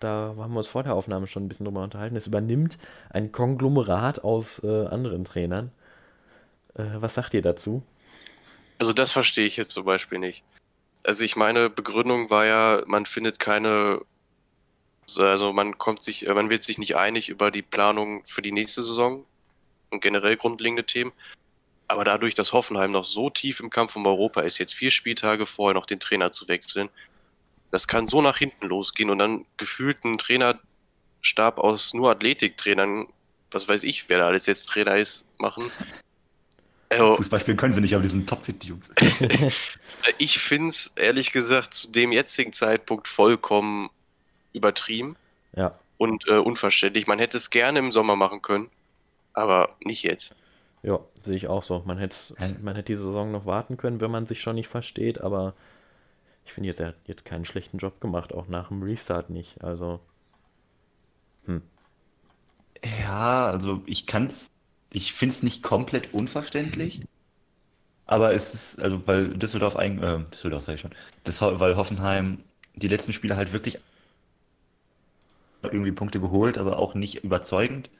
[0.00, 2.16] da haben wir uns vor der Aufnahme schon ein bisschen drüber unterhalten.
[2.16, 2.78] Es übernimmt
[3.10, 5.70] ein Konglomerat aus äh, anderen Trainern.
[6.74, 7.82] Äh, was sagt ihr dazu?
[8.78, 10.42] Also das verstehe ich jetzt zum Beispiel nicht.
[11.04, 14.00] Also ich meine Begründung war ja, man findet keine,
[15.16, 18.52] also man kommt sich, äh, man wird sich nicht einig über die Planung für die
[18.52, 19.24] nächste Saison
[19.90, 21.12] und generell grundlegende Themen.
[21.86, 25.46] Aber dadurch, dass Hoffenheim noch so tief im Kampf um Europa ist, jetzt vier Spieltage
[25.46, 26.90] vorher noch den Trainer zu wechseln,
[27.70, 33.06] das kann so nach hinten losgehen und dann gefühlt ein Trainerstab aus nur Athletiktrainern,
[33.50, 35.70] was weiß ich, wer da alles jetzt Trainer ist, machen.
[36.90, 38.90] Also, Fußball spielen können sie nicht, aber die sind topfit, die Jungs.
[40.16, 43.90] Ich finde es ehrlich gesagt zu dem jetzigen Zeitpunkt vollkommen
[44.52, 45.16] übertrieben
[45.56, 47.06] Ja, und äh, unverständlich.
[47.08, 48.70] Man hätte es gerne im Sommer machen können,
[49.34, 50.34] aber nicht jetzt.
[50.82, 51.82] ja, sehe ich auch so.
[51.86, 52.54] Man hätte, Hä?
[52.56, 55.54] man hätte die Saison noch warten können, wenn man sich schon nicht versteht, aber
[56.44, 59.62] ich finde jetzt, er hat jetzt keinen schlechten Job gemacht, auch nach dem Restart nicht.
[59.64, 60.00] Also,
[63.00, 64.50] Ja, also ich kann's,
[64.90, 67.02] ich finde es nicht komplett unverständlich,
[68.06, 72.42] aber es ist, also weil Düsseldorf eigentlich, äh, Düsseldorf sag ich schon, das, weil Hoffenheim
[72.74, 73.78] die letzten Spiele halt wirklich
[75.62, 77.90] irgendwie Punkte geholt, aber auch nicht überzeugend.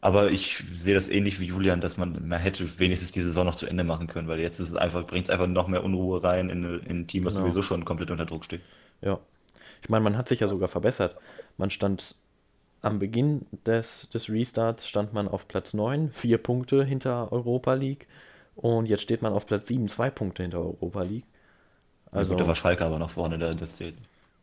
[0.00, 3.54] Aber ich sehe das ähnlich wie Julian, dass man, man hätte wenigstens die Saison noch
[3.56, 6.22] zu Ende machen können, weil jetzt ist es einfach, bringt es einfach noch mehr Unruhe
[6.24, 7.36] rein in, in ein Team, was Genau.
[7.36, 8.62] sowieso schon komplett unter Druck steht.
[9.00, 9.20] Ja.
[9.82, 11.16] Ich meine, man hat sich ja sogar verbessert.
[11.56, 12.16] Man stand
[12.82, 18.08] am Beginn des, des Restarts stand man auf Platz 9, vier Punkte hinter Europa League.
[18.56, 21.26] Und jetzt steht man auf Platz 7, zwei Punkte hinter Europa League.
[22.12, 23.96] Also, Also, da war Schalke aber noch vorne, da, das zählt.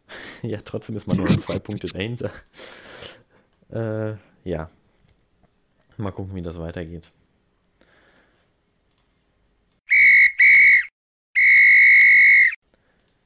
[0.42, 2.32] ja, trotzdem ist man nur noch zwei Punkte dahinter.
[3.72, 4.70] Äh, ja.
[5.98, 7.12] Mal gucken, wie das weitergeht.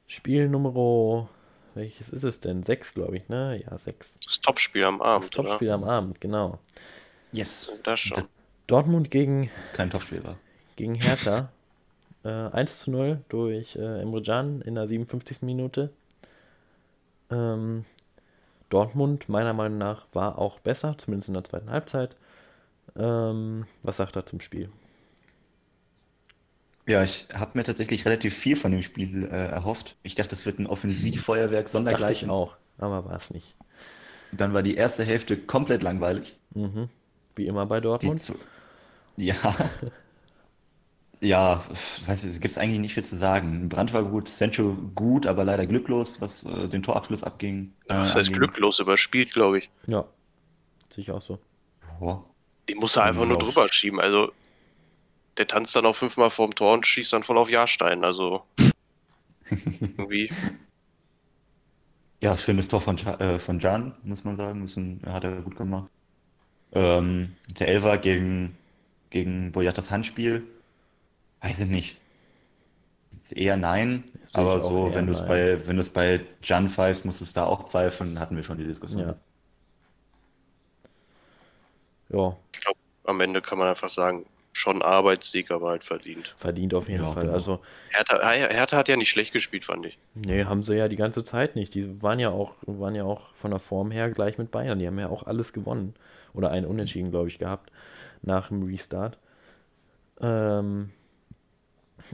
[0.06, 1.28] Spiel Nummer,
[1.74, 2.62] welches ist es denn?
[2.62, 3.62] Sechs, glaube ich, ne?
[3.62, 4.18] Ja, sechs.
[4.24, 6.58] Das Topspiel am Das Abend, Topspiel am Abend, genau.
[7.32, 7.70] Yes.
[7.84, 8.24] Das schon.
[8.66, 10.38] Dortmund gegen, Das ist kein Topspiel war.
[10.76, 11.52] gegen Hertha.
[12.24, 15.42] äh, 1 zu 0 durch äh, Emre Can in der 57.
[15.42, 15.92] Minute.
[17.30, 17.84] Ähm,
[18.68, 22.16] Dortmund, meiner Meinung nach, war auch besser, zumindest in der zweiten Halbzeit.
[22.96, 24.70] Ähm, was sagt er zum Spiel?
[26.86, 29.96] Ja, ich habe mir tatsächlich relativ viel von dem Spiel äh, erhofft.
[30.02, 32.30] Ich dachte, es wird ein Offensivfeuerwerk Dachte ich sondergleichen.
[32.30, 33.56] auch, aber war es nicht.
[34.32, 36.36] Dann war die erste Hälfte komplett langweilig.
[36.54, 36.88] Mhm.
[37.34, 38.32] Wie immer bei Dortmund.
[39.16, 39.34] ja.
[41.20, 41.64] Ja,
[42.06, 43.68] weiß ich, gibt es eigentlich nicht viel zu sagen.
[43.68, 47.72] Brandt war gut, Sancho gut, aber leider glücklos, was äh, den Torabschluss abging.
[47.86, 48.34] Das äh, heißt anging.
[48.34, 49.70] glücklos überspielt, glaube ich.
[49.86, 50.04] Ja,
[50.90, 51.38] sehe ich auch so.
[51.98, 52.24] Boah.
[52.68, 54.00] Die muss er einfach nur drüber schieben.
[54.00, 54.30] Also,
[55.38, 58.04] der tanzt dann auch fünfmal vorm Tor und schießt dann voll auf Jahrstein.
[58.04, 58.44] Also,
[59.50, 60.30] irgendwie.
[62.20, 64.62] Ja, schönes Tor von, äh, von Can, muss man sagen.
[64.62, 65.88] Das hat er gut gemacht.
[66.72, 68.56] Ähm, der Elfer gegen,
[69.10, 70.44] gegen Boyatas Handspiel,
[71.40, 71.96] weiß ich nicht.
[73.30, 77.20] Eher nein, aber so, wenn du es bei, wenn du es bei Jan pfeifst, musst
[77.20, 79.02] du es da auch pfeifen, hatten wir schon die Diskussion.
[79.02, 79.14] Ja.
[82.16, 82.36] ja.
[82.54, 84.24] Ich glaube, am Ende kann man einfach sagen,
[84.58, 86.34] schon Arbeitssieg, aber halt verdient.
[86.36, 87.22] Verdient auf jeden ja, Fall.
[87.22, 87.34] Genau.
[87.34, 89.98] Also, Hertha, Hertha hat ja nicht schlecht gespielt, fand ich.
[90.14, 91.74] Nee, haben sie ja die ganze Zeit nicht.
[91.74, 94.78] Die waren ja auch, waren ja auch von der Form her gleich mit Bayern.
[94.78, 95.94] Die haben ja auch alles gewonnen.
[96.34, 97.70] Oder ein Unentschieden, glaube ich, gehabt
[98.22, 99.18] nach dem Restart.
[100.20, 100.90] Ähm,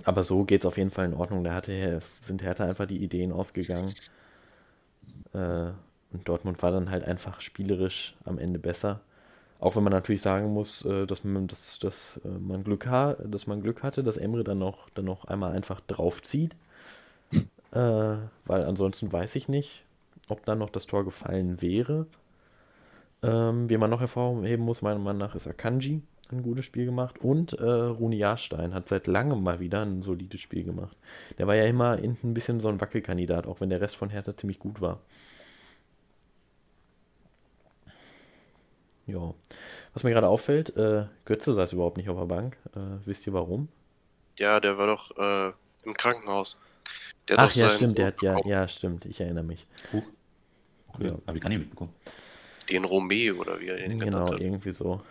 [0.04, 1.44] aber so geht es auf jeden Fall in Ordnung.
[1.44, 3.94] Da hatte, sind Hertha einfach die Ideen ausgegangen.
[5.33, 5.70] Äh,
[6.12, 9.00] und Dortmund war dann halt einfach spielerisch am Ende besser.
[9.61, 13.14] Auch wenn man natürlich sagen muss, äh, dass, man, dass, dass, äh, man Glück ha
[13.14, 16.57] dass man Glück hatte, dass Emre dann noch, dann noch einmal einfach draufzieht.
[17.72, 17.78] Äh,
[18.46, 19.85] weil ansonsten weiß ich nicht,
[20.28, 22.07] ob dann noch das Tor gefallen wäre.
[23.22, 27.18] Ähm, wie man noch hervorheben muss, meiner Meinung nach, ist Akanji ein gutes Spiel gemacht.
[27.18, 30.96] Und äh, Rune Jahrstein hat seit langem mal wieder ein solides Spiel gemacht.
[31.38, 34.37] Der war ja immer ein bisschen so ein Wackelkandidat, auch wenn der Rest von Hertha
[34.37, 35.00] ziemlich gut war.
[39.06, 39.34] Ja.
[39.92, 42.56] Was mir gerade auffällt, äh, Götze saß überhaupt nicht auf der Bank.
[42.74, 43.68] Äh, wisst ihr warum?
[44.38, 45.52] Ja, der war doch äh,
[45.84, 46.58] im Krankenhaus.
[47.28, 49.66] Der Ach ja, stimmt, der hat ja, ja, stimmt, ich erinnere mich.
[49.92, 50.02] Huch.
[50.92, 51.18] Okay, ja.
[51.26, 51.92] habe ich gar nicht mitbekommen.
[52.70, 55.02] Den Romeo oder wie er den Genau, irgendwie so.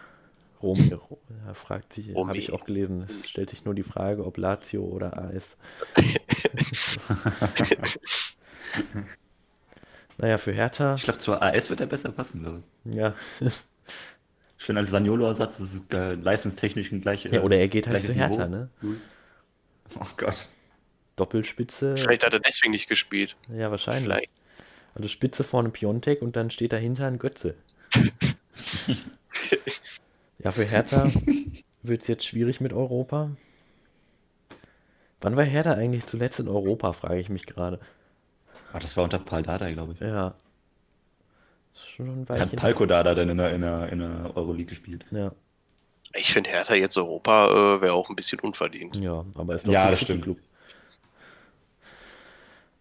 [0.64, 4.38] Romeo, er fragt sich, habe ich auch gelesen, es stellt sich nur die Frage, ob
[4.38, 5.58] Lazio oder AS.
[10.18, 10.96] naja, für Hertha.
[10.96, 12.96] Ich glaube, zur AS wird er besser passen, ich.
[12.96, 13.14] Ja.
[14.58, 17.34] Schön als Saniolo-Ersatz, das ist äh, leistungstechnisch ein gleiches.
[17.34, 18.70] Ja, oder er geht halt zu Hertha, ne?
[20.00, 20.48] Oh Gott.
[21.18, 21.98] Doppelspitze.
[21.98, 23.36] Vielleicht hat er deswegen nicht gespielt.
[23.54, 24.04] Ja, wahrscheinlich.
[24.04, 24.32] Vielleicht.
[24.96, 27.56] Also Spitze vorne Piontek und dann steht dahinter ein Götze.
[30.44, 31.10] ja, für Hertha
[31.84, 33.32] wird es jetzt schwierig mit Europa.
[35.22, 37.80] Wann war Hertha eigentlich zuletzt in Europa, frage ich mich gerade.
[38.74, 40.00] Ah, das war unter Paul Dada, glaube ich.
[40.00, 40.36] Ja.
[41.74, 45.06] Schon Hat Palko Dada dann in der, in, der, in der Euroleague gespielt.
[45.12, 45.32] Ja.
[46.16, 48.96] Ich finde Hertha jetzt Europa äh, wäre auch ein bisschen unverdient.
[48.98, 50.24] Ja, aber ist doch Ja, das stimmt.
[50.24, 50.38] Club.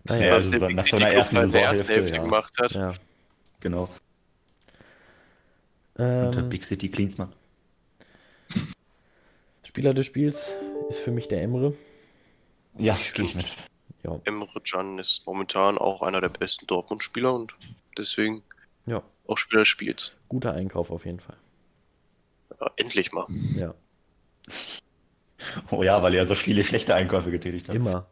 [0.05, 2.23] Naja, ja, was also nach so einer ersten, Saisonhälfte, ersten Hälfte ja.
[2.23, 2.73] gemacht hat.
[2.73, 2.95] Ja.
[3.61, 3.89] Genau.
[5.99, 7.33] Ähm, Unter Big City Cleansmann.
[9.63, 10.55] Spieler des Spiels
[10.91, 11.75] ist für mich der Emre.
[12.79, 13.53] Ja, gehe ich mit.
[14.03, 14.21] Ja.
[14.25, 17.55] Emre Can ist momentan auch einer der besten Dortmund-Spieler und
[17.97, 18.43] deswegen
[18.87, 19.03] ja.
[19.27, 20.13] auch Spieler des Spiels.
[20.29, 21.37] Guter Einkauf auf jeden Fall.
[22.61, 23.27] Ja, endlich mal.
[23.57, 23.75] Ja.
[25.71, 27.77] Oh ja, weil er so viele schlechte Einkäufe getätigt hat.
[27.77, 28.07] Immer.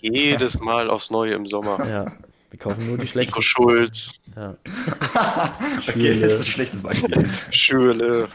[0.00, 1.84] Jedes Mal aufs Neue im Sommer.
[1.88, 2.12] Ja.
[2.50, 3.30] Wir kaufen nur die schlechten.
[3.30, 4.14] Nico Schulz.
[4.34, 4.56] Ja.
[5.88, 7.28] okay, das ist ein schlechtes Beispiel.
[7.50, 8.28] Schürle.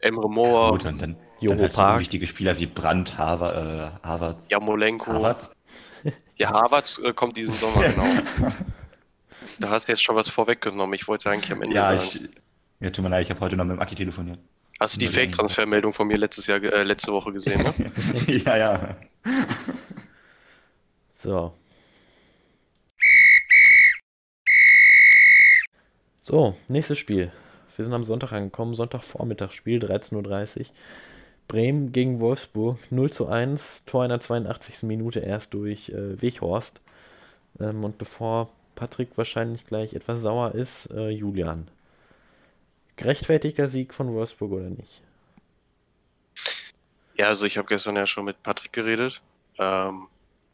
[0.00, 0.72] Emre Moore.
[0.72, 4.48] Gut, und dann, dann hast du wichtige Spieler wie Brandt, Harvard, äh, Harvards.
[4.50, 5.12] Jamolenko.
[5.12, 5.52] Harvards?
[6.36, 8.04] Ja, Harvards äh, kommt diesen Sommer, genau.
[9.58, 10.94] da hast du jetzt schon was vorweggenommen.
[10.94, 12.02] Ich wollte es eigentlich am Ende Ja, sagen.
[12.04, 12.30] ich,
[12.80, 14.38] ja, tut mir leid, ich habe heute noch mit dem Aki telefoniert.
[14.78, 17.74] Hast du die Fake-Transfermeldung von mir letztes Jahr, äh, letzte Woche gesehen, ne?
[18.44, 18.96] ja, ja.
[21.12, 21.52] So.
[26.20, 27.32] So, nächstes Spiel.
[27.78, 28.74] Wir sind am Sonntag angekommen.
[28.74, 30.66] Sonntagvormittagsspiel, 13.30 Uhr.
[31.46, 33.84] Bremen gegen Wolfsburg, 0 zu 1.
[33.86, 34.82] Tor in der 82.
[34.82, 36.80] Minute erst durch äh, Weghorst.
[37.60, 41.68] Ähm, und bevor Patrick wahrscheinlich gleich etwas sauer ist, äh, Julian.
[42.96, 45.00] Gerechtfertigter Sieg von Wolfsburg oder nicht?
[47.14, 49.22] Ja, also ich habe gestern ja schon mit Patrick geredet.
[49.56, 50.08] Ähm,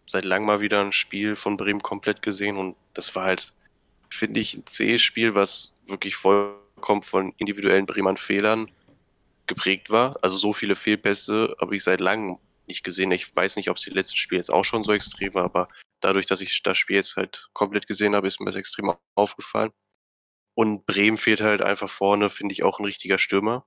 [0.07, 3.55] seit langem mal wieder ein Spiel von Bremen komplett gesehen und das war halt,
[4.11, 6.17] finde ich, ein zähes Spiel, was wirklich
[6.85, 8.70] vollkommen von individuellen Bremern Fehlern
[9.47, 10.16] geprägt war.
[10.23, 13.11] Also so viele Fehlpässe habe ich seit langem nicht gesehen.
[13.11, 15.68] Ich weiß nicht, ob es die letzten Spiele jetzt auch schon so extrem war, aber
[16.01, 19.73] dadurch, dass ich das Spiel jetzt halt komplett gesehen habe, ist mir das extrem aufgefallen.
[20.55, 23.66] Und Bremen fehlt halt einfach vorne, finde ich, auch ein richtiger Stürmer.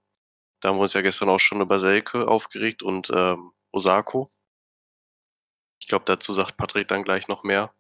[0.62, 4.30] Da haben wir uns ja gestern auch schon über Selke aufgeregt und ähm, Osako.
[5.82, 7.74] Ich glaube, dazu sagt Patrick dann gleich noch mehr.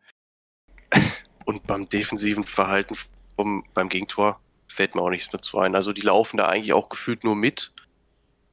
[1.46, 2.96] Und beim defensiven Verhalten
[3.36, 4.42] vom, beim Gegentor
[4.78, 5.76] fällt mir auch nichts mehr zu ein.
[5.76, 7.74] Also die laufen da eigentlich auch gefühlt nur mit.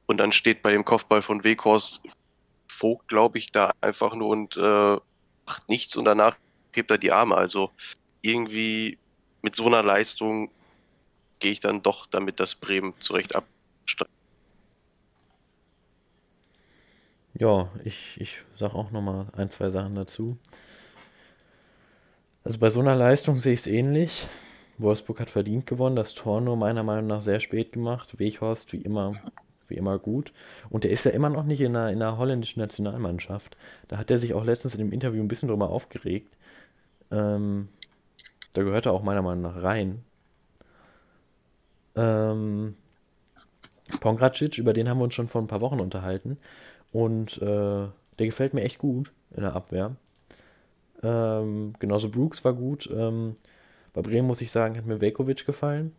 [0.07, 2.01] Und dann steht bei dem Kopfball von Weghorst
[2.67, 4.97] Vogt, glaube ich, da einfach nur und äh,
[5.45, 6.35] macht nichts und danach
[6.73, 7.35] hebt er die Arme.
[7.35, 7.69] Also
[8.21, 8.97] irgendwie
[9.43, 10.49] mit so einer Leistung
[11.39, 14.11] gehe ich dann doch damit, dass Bremen zurecht absteigt.
[17.35, 20.37] Ja, ich, ich sage auch nochmal ein, zwei Sachen dazu.
[22.43, 24.27] Also bei so einer Leistung sehe ich es ähnlich.
[24.77, 28.19] Wolfsburg hat verdient gewonnen, das Tor nur meiner Meinung nach sehr spät gemacht.
[28.19, 29.13] Weghorst wie immer,
[29.67, 30.33] wie immer gut.
[30.69, 33.55] Und der ist ja immer noch nicht in der, in der holländischen Nationalmannschaft.
[33.87, 36.35] Da hat er sich auch letztens in dem Interview ein bisschen drüber aufgeregt.
[37.11, 37.69] Ähm,
[38.53, 40.03] da gehört er auch meiner Meinung nach rein.
[41.95, 42.75] Ähm,
[43.99, 46.37] Pongracic, über den haben wir uns schon vor ein paar Wochen unterhalten.
[46.91, 47.87] Und äh,
[48.19, 49.95] der gefällt mir echt gut in der Abwehr.
[51.03, 52.89] Ähm, genauso Brooks war gut.
[52.91, 53.35] Ähm,
[53.95, 55.93] bei Bremen muss ich sagen, hat mir Velkovic gefallen.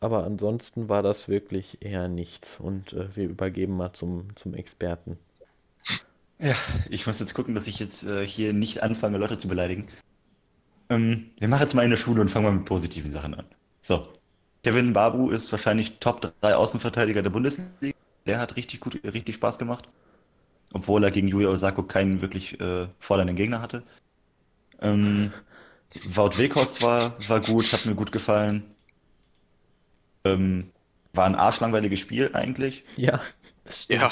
[0.00, 2.58] Aber ansonsten war das wirklich eher nichts.
[2.58, 5.18] Und äh, wir übergeben mal zum, zum Experten.
[6.38, 6.56] Ja,
[6.88, 9.86] ich muss jetzt gucken, dass ich jetzt äh, hier nicht anfange, Leute zu beleidigen.
[10.88, 13.44] Ähm, wir machen jetzt mal eine Schule und fangen mal mit positiven Sachen an.
[13.82, 14.08] So.
[14.62, 17.94] Kevin Babu ist wahrscheinlich Top 3 Außenverteidiger der Bundesliga.
[18.24, 19.86] Der hat richtig gut, richtig Spaß gemacht.
[20.72, 23.82] Obwohl er gegen Yuya Osako keinen wirklich äh, fordernden Gegner hatte.
[24.80, 25.30] Ähm,
[26.08, 28.64] Wout Weghorst war, war gut, hat mir gut gefallen.
[30.24, 30.70] Ähm,
[31.12, 32.84] war ein arschlangweiliges Spiel eigentlich.
[32.96, 33.20] Ja.
[33.88, 34.10] Ja.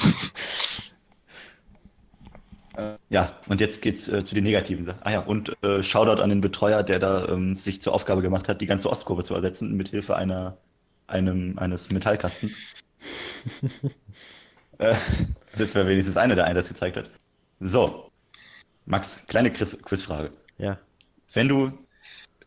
[2.77, 5.01] Äh, ja, und jetzt geht's äh, zu den negativen Sachen.
[5.03, 8.49] Ah ja, und äh, Shoutout an den Betreuer, der da ähm, sich zur Aufgabe gemacht
[8.49, 10.57] hat, die ganze Ostkurve zu ersetzen, mit Hilfe einer,
[11.07, 12.59] einem, eines Metallkastens.
[14.79, 14.95] äh,
[15.59, 17.11] das wäre wenigstens einer, der Einsatz gezeigt hat.
[17.61, 18.11] So,
[18.87, 20.33] Max, kleine Quiz Quizfrage.
[20.59, 20.79] Ja.
[21.33, 21.73] Wenn du,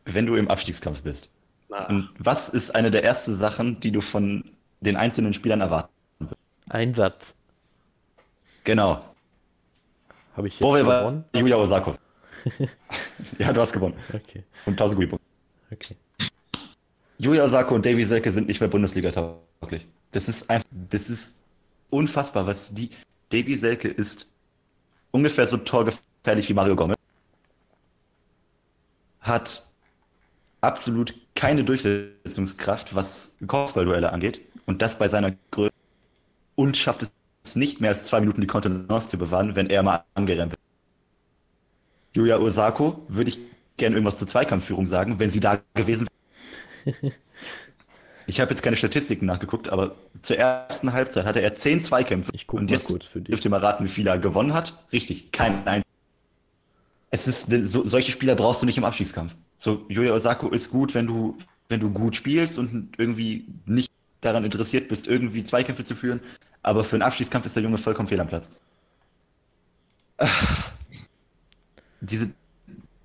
[0.05, 1.29] wenn du im Abstiegskampf bist,
[2.19, 4.43] was ist eine der ersten Sachen, die du von
[4.81, 5.89] den einzelnen Spielern erwarten?
[6.69, 7.35] Einsatz.
[8.63, 9.03] Genau.
[10.35, 11.23] Habe ich jetzt Wo wir gewonnen?
[11.31, 11.95] bei Julia Osako.
[13.39, 13.95] ja, du hast gewonnen.
[14.13, 15.27] Okay, Und 1000 Gutpunkte.
[15.71, 15.95] okay.
[17.17, 19.87] Julia Osako und Davy Selke sind nicht mehr Bundesliga tauglich.
[20.11, 21.39] Das ist einfach, das ist
[21.89, 22.89] unfassbar, was die,
[23.29, 24.29] Davy Selke ist
[25.11, 26.94] ungefähr so torgefährlich wie Mario Gomez.
[29.25, 29.63] Hat
[30.61, 34.41] absolut keine Durchsetzungskraft, was Kopfballduelle angeht.
[34.65, 35.73] Und das bei seiner Größe.
[36.55, 37.03] Und schafft
[37.43, 40.59] es nicht mehr als zwei Minuten die Kontenance zu bewahren, wenn er mal angerempelt.
[42.13, 43.39] Julia Osako würde ich
[43.77, 46.07] gerne irgendwas zur Zweikampfführung sagen, wenn sie da gewesen
[46.85, 47.11] wäre.
[48.27, 52.31] Ich habe jetzt keine Statistiken nachgeguckt, aber zur ersten Halbzeit hatte er zehn Zweikämpfe.
[52.33, 53.29] Ich guck und mal jetzt kurz für dich.
[53.29, 54.83] dürft ihr mal raten, wie viele er gewonnen hat.
[54.91, 55.85] Richtig, kein einziger.
[57.11, 59.35] Es ist, so, solche Spieler brauchst du nicht im Abstiegskampf.
[59.57, 61.37] So, Julia Osako ist gut, wenn du,
[61.69, 63.91] wenn du gut spielst und irgendwie nicht
[64.21, 66.19] daran interessiert bist, irgendwie Zweikämpfe zu führen.
[66.63, 68.49] Aber für einen Abstiegskampf ist der Junge vollkommen fehl am Platz.
[70.17, 70.27] Ah.
[72.01, 72.29] Diese,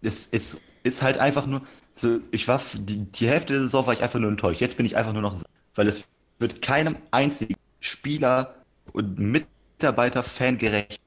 [0.02, 3.94] es, es ist halt einfach nur, so, ich war, die, die Hälfte der Saison war
[3.94, 4.60] ich einfach nur enttäuscht.
[4.60, 5.40] Jetzt bin ich einfach nur noch,
[5.74, 6.04] weil es
[6.38, 8.54] wird keinem einzigen Spieler
[8.92, 11.00] und Mitarbeiter Fan gerecht.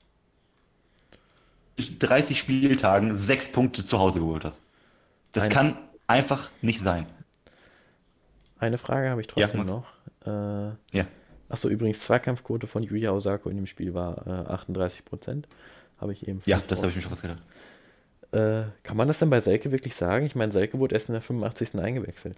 [1.78, 4.62] 30 Spieltagen sechs Punkte zu Hause geholt hast.
[5.32, 7.06] Das Ein- kann einfach nicht sein.
[8.60, 9.72] Eine Frage habe ich Ja, trotzdem Max.
[9.72, 9.88] noch.
[10.26, 11.06] Äh, Ja.
[11.50, 15.48] Achso, übrigens, Zweikampfquote von Yuya Osako in dem Spiel war äh, 38 Prozent.
[16.00, 16.42] Habe ich eben.
[16.46, 17.42] Ja, das habe ich mir schon fast gedacht.
[18.32, 20.26] Äh, kann man das denn bei Selke wirklich sagen?
[20.26, 21.80] Ich meine, Selke wurde erst in der 85.
[21.80, 22.36] eingewechselt.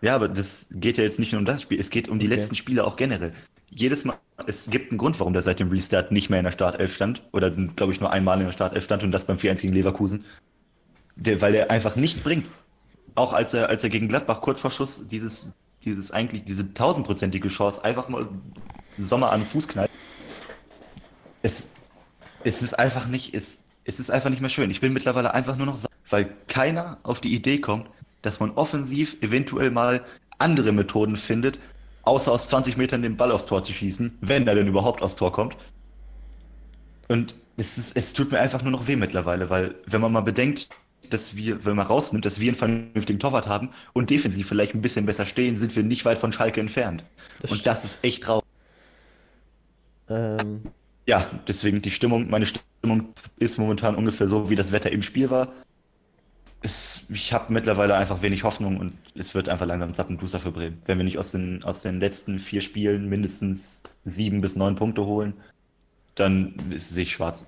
[0.00, 2.26] Ja, aber das geht ja jetzt nicht nur um das Spiel, es geht um die
[2.26, 2.34] Okay.
[2.34, 3.32] letzten Spiele auch generell.
[3.70, 6.52] Jedes Mal, es gibt einen Grund, warum der seit dem Restart nicht mehr in der
[6.52, 7.22] Startelf stand.
[7.32, 10.24] Oder, glaube ich, nur einmal in der Startelf stand und das beim 4-1 gegen Leverkusen.
[11.16, 12.46] Der, weil er einfach nichts bringt.
[13.14, 15.52] Auch als er, als er gegen Gladbach kurz vor Schluss dieses,
[15.84, 18.28] dieses eigentlich, diese tausendprozentige Chance einfach mal
[18.98, 19.90] Sommer an den Fuß knallt.
[21.42, 21.68] Es,
[22.42, 24.70] es ist einfach nicht, es, es ist einfach nicht mehr schön.
[24.70, 25.78] Ich bin mittlerweile einfach nur noch,
[26.10, 27.86] weil keiner auf die Idee kommt,
[28.24, 30.04] dass man offensiv eventuell mal
[30.38, 31.58] andere Methoden findet,
[32.02, 35.16] außer aus 20 Metern den Ball aufs Tor zu schießen, wenn er denn überhaupt aufs
[35.16, 35.56] Tor kommt.
[37.08, 40.20] Und es, ist, es tut mir einfach nur noch weh mittlerweile, weil wenn man mal
[40.20, 40.68] bedenkt,
[41.10, 44.82] dass wir, wenn man rausnimmt, dass wir einen vernünftigen Torwart haben und defensiv vielleicht ein
[44.82, 47.04] bisschen besser stehen, sind wir nicht weit von Schalke entfernt.
[47.40, 48.44] Das und das ist echt traurig.
[50.08, 50.62] Ähm,
[51.06, 55.30] Ja, deswegen die Stimmung, meine Stimmung ist momentan ungefähr so, wie das Wetter im Spiel
[55.30, 55.52] war.
[56.64, 60.80] Es, ich habe mittlerweile einfach wenig Hoffnung und es wird einfach langsam Zappenduster für Bremen.
[60.86, 65.04] Wenn wir nicht aus den, aus den letzten vier Spielen mindestens sieben bis neun Punkte
[65.04, 65.34] holen,
[66.16, 67.46] dann ist, sehe ich schwarz.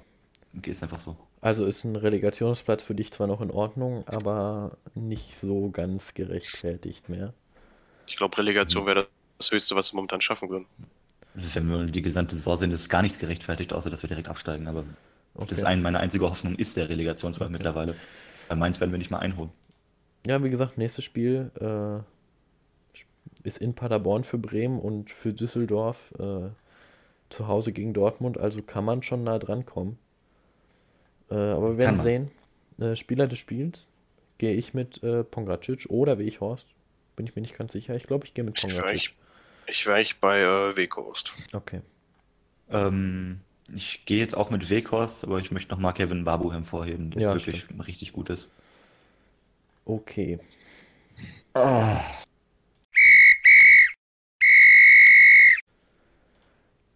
[0.64, 1.16] Ist einfach so.
[1.40, 7.08] also ist ein Relegationsplatz für dich zwar noch in Ordnung, aber nicht so ganz gerechtfertigt
[7.08, 7.34] mehr.
[8.06, 9.08] ich glaube, Relegation wäre
[9.38, 10.66] das Höchste, was wir momentan schaffen würden.
[11.34, 14.28] Wenn wir die gesamte Saison sehen, ist es gar nicht gerechtfertigt, außer dass wir direkt
[14.28, 14.66] absteigen.
[14.68, 14.84] Aber
[15.48, 15.64] das ist Okay.
[15.64, 18.00] ein, meine einzige Hoffnung ist der Relegationsplatz mittlerweile.
[18.48, 19.50] Bei Mainz werden wir nicht mal einholen.
[20.26, 22.00] Ja, wie gesagt, nächstes Spiel äh,
[23.46, 26.50] ist in Paderborn für Bremen und für Düsseldorf äh,
[27.30, 29.98] zu Hause gegen Dortmund, also kann man schon nah dran kommen.
[31.30, 32.30] Äh, aber wir werden sehen.
[32.78, 33.86] Äh, Spieler des Spiels
[34.38, 36.68] gehe ich mit äh, Pongracic oder Weghorst.
[37.16, 37.94] Bin ich mir nicht ganz sicher.
[37.96, 39.14] Ich glaube, ich gehe mit Pongracic.
[39.66, 41.32] Ich wäre ich bei äh, Weghorst.
[41.52, 41.80] Okay.
[42.70, 43.40] Ähm,
[43.74, 47.34] ich gehe jetzt auch mit Weghorst, aber ich möchte nochmal Kevin Babu hervorheben, der Ja,
[47.34, 48.48] wirklich richtig gut ist.
[49.84, 50.38] Okay.
[51.54, 52.00] Ah.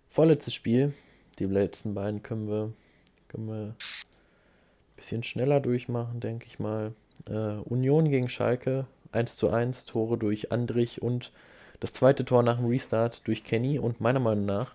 [0.08, 0.94] Vorletztes Spiel.
[1.38, 2.72] Die letzten beiden können wir,
[3.28, 3.74] können wir ein
[4.96, 6.92] bisschen schneller durchmachen, denke ich mal.
[7.28, 7.32] Äh,
[7.64, 8.86] Union gegen Schalke.
[9.12, 11.32] 1 zu 1, Tore durch Andrich und
[11.80, 13.78] das zweite Tor nach dem Restart durch Kenny.
[13.78, 14.74] Und meiner Meinung nach,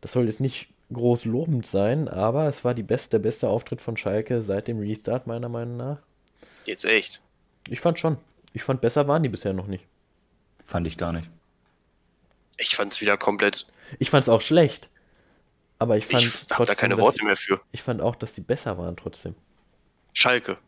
[0.00, 3.80] das soll jetzt nicht groß lobend sein, aber es war die beste, der beste Auftritt
[3.80, 5.98] von Schalke seit dem Restart, meiner Meinung nach.
[6.64, 7.20] Jetzt echt.
[7.68, 8.18] Ich fand schon.
[8.52, 9.84] Ich fand, besser waren die bisher noch nicht.
[10.64, 11.28] Fand ich gar nicht.
[12.56, 13.66] Ich fand es wieder komplett.
[13.98, 14.88] Ich fand es auch schlecht.
[15.78, 17.60] Aber ich fand Ich habe da keine Worte mehr für.
[17.72, 19.34] Ich fand auch, dass die besser waren trotzdem.
[20.12, 20.58] Schalke.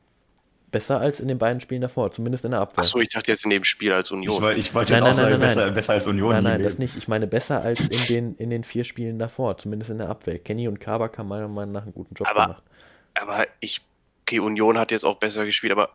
[0.77, 2.81] Besser als in den beiden Spielen davor, zumindest in der Abwehr.
[2.81, 4.53] Achso, ich dachte jetzt in dem Spiel als Union.
[4.53, 5.74] Ich, ich wollte Nein, jetzt nein, auch nein, sagen, nein, besser, nein.
[5.74, 6.33] besser als Union.
[6.33, 6.97] nein, nein, das nicht.
[6.97, 10.39] Ich meine besser als in den, in den vier Spielen davor, zumindest in der Abwehr.
[10.39, 12.62] Kenny und Kabak haben meiner Meinung nach einen guten Job Aber- gemacht.
[13.14, 13.81] aber ich.
[14.22, 15.89] Okay, Union hat jetzt auch besser gespielt, aber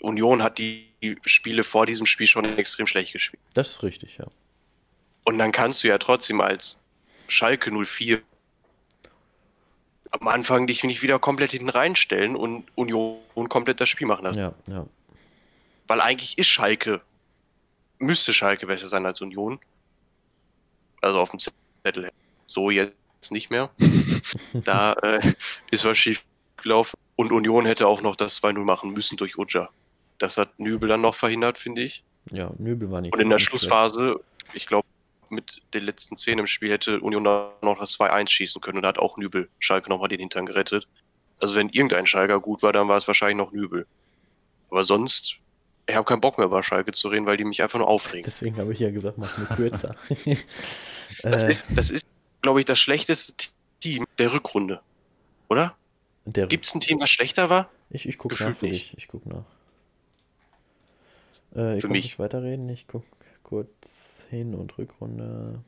[0.00, 0.86] Union hat die
[1.26, 3.42] Spiele vor diesem Spiel schon extrem schlecht gespielt.
[3.52, 4.24] Das ist richtig, ja.
[5.26, 6.80] Und dann kannst du ja trotzdem als
[7.28, 8.22] Schalke 04
[10.10, 14.38] am Anfang dich nicht wieder komplett hinten reinstellen und Union komplett das Spiel machen lassen.
[14.38, 14.86] Ja, ja.
[15.86, 17.00] Weil eigentlich ist Schalke,
[17.98, 19.58] müsste Schalke besser sein als Union.
[21.00, 22.10] Also auf dem Zettel.
[22.44, 22.94] So jetzt
[23.30, 23.70] nicht mehr.
[24.64, 25.32] da äh,
[25.70, 26.22] ist was schief
[26.56, 26.96] gelaufen.
[27.16, 29.68] Und Union hätte auch noch das 2-0 machen müssen durch Uja.
[30.18, 32.02] Das hat Nübel dann noch verhindert, finde ich.
[32.30, 33.14] Ja, Nübel war nicht.
[33.14, 33.60] Und in der schlecht.
[33.60, 34.20] Schlussphase,
[34.52, 34.86] ich glaube,
[35.30, 38.88] mit den letzten Szenen im Spiel hätte Union noch das 2-1 schießen können und da
[38.88, 40.88] hat auch Nübel Schalke nochmal den Hintern gerettet.
[41.40, 43.86] Also wenn irgendein Schalker gut war, dann war es wahrscheinlich noch Nübel.
[44.70, 45.36] Aber sonst,
[45.86, 48.24] ich habe keinen Bock mehr über Schalke zu reden, weil die mich einfach nur aufregen.
[48.24, 49.94] Deswegen habe ich ja gesagt, mach mir kürzer.
[51.22, 52.06] Das Äh, ist, das ist
[52.40, 53.48] glaube ich, das schlechteste
[53.80, 54.80] Team der Rückrunde.
[55.48, 55.76] Oder?
[56.24, 57.68] der, Gibt es ein Team, das schlechter war?
[57.90, 58.94] ich ich gucke nach für nicht.
[58.96, 59.44] Ich gucke nach.
[61.54, 62.04] Äh, ich Für mich.
[62.04, 62.68] nicht weiterreden.
[62.68, 63.06] Ich gucke
[63.42, 65.62] kurz hin und Rückrunde.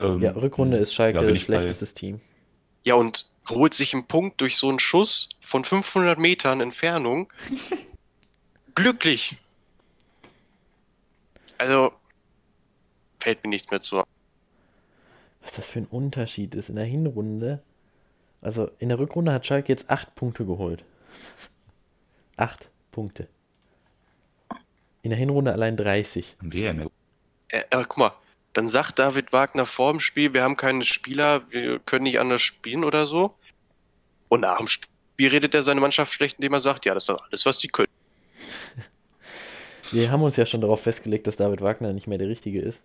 [0.00, 2.20] Ähm, Ja, Rückrunde ist Schalke ja, bei- schlechtestes Team.
[2.84, 7.32] Ja, und holt sich einen Punkt durch so einen Schuss von 500 Metern Entfernung.
[8.74, 9.36] Glücklich.
[11.58, 11.92] Also,
[13.20, 14.02] fällt mir nichts mehr zu.
[15.42, 17.62] Was das für ein Unterschied ist in der Hinrunde.
[18.40, 20.84] Also in der Rückrunde hat Schalke jetzt acht Punkte geholt.
[22.36, 23.28] acht Punkte.
[25.02, 26.36] In der Hinrunde allein 30.
[26.38, 26.86] Haben wir ja mehr.
[26.86, 26.90] Äh,
[27.70, 28.12] aber guck mal,
[28.52, 32.42] dann sagt David Wagner vor dem Spiel, wir haben keine Spieler, wir können nicht anders
[32.42, 33.34] spielen oder so.
[34.28, 37.08] Und nach dem Spiel redet er seine Mannschaft schlecht, indem er sagt, ja, das ist
[37.08, 37.88] doch alles, was sie können.
[39.90, 42.82] Wir haben uns ja schon darauf festgelegt, dass David Wagner nicht mehr der Richtige ist.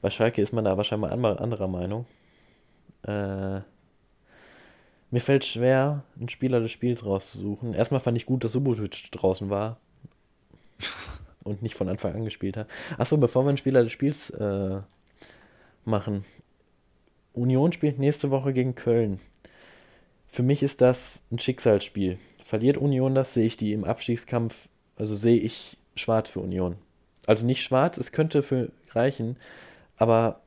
[0.00, 2.06] Bei Schalke ist man da wahrscheinlich anderer, anderer Meinung.
[3.02, 3.60] Äh,
[5.10, 7.72] mir fällt schwer, einen Spieler des Spiels rauszusuchen.
[7.72, 9.78] Erstmal fand ich gut, dass Subotic draußen war
[11.42, 12.68] und nicht von Anfang an gespielt hat.
[12.98, 14.80] Achso, bevor wir einen Spieler des Spiels äh,
[15.84, 16.24] machen.
[17.32, 19.20] Union spielt nächste Woche gegen Köln.
[20.28, 22.18] Für mich ist das ein Schicksalsspiel.
[22.44, 26.76] Verliert Union das, sehe ich die im Abstiegskampf, also sehe ich schwarz für Union.
[27.26, 29.36] Also nicht schwarz, es könnte für reichen,
[29.96, 30.40] aber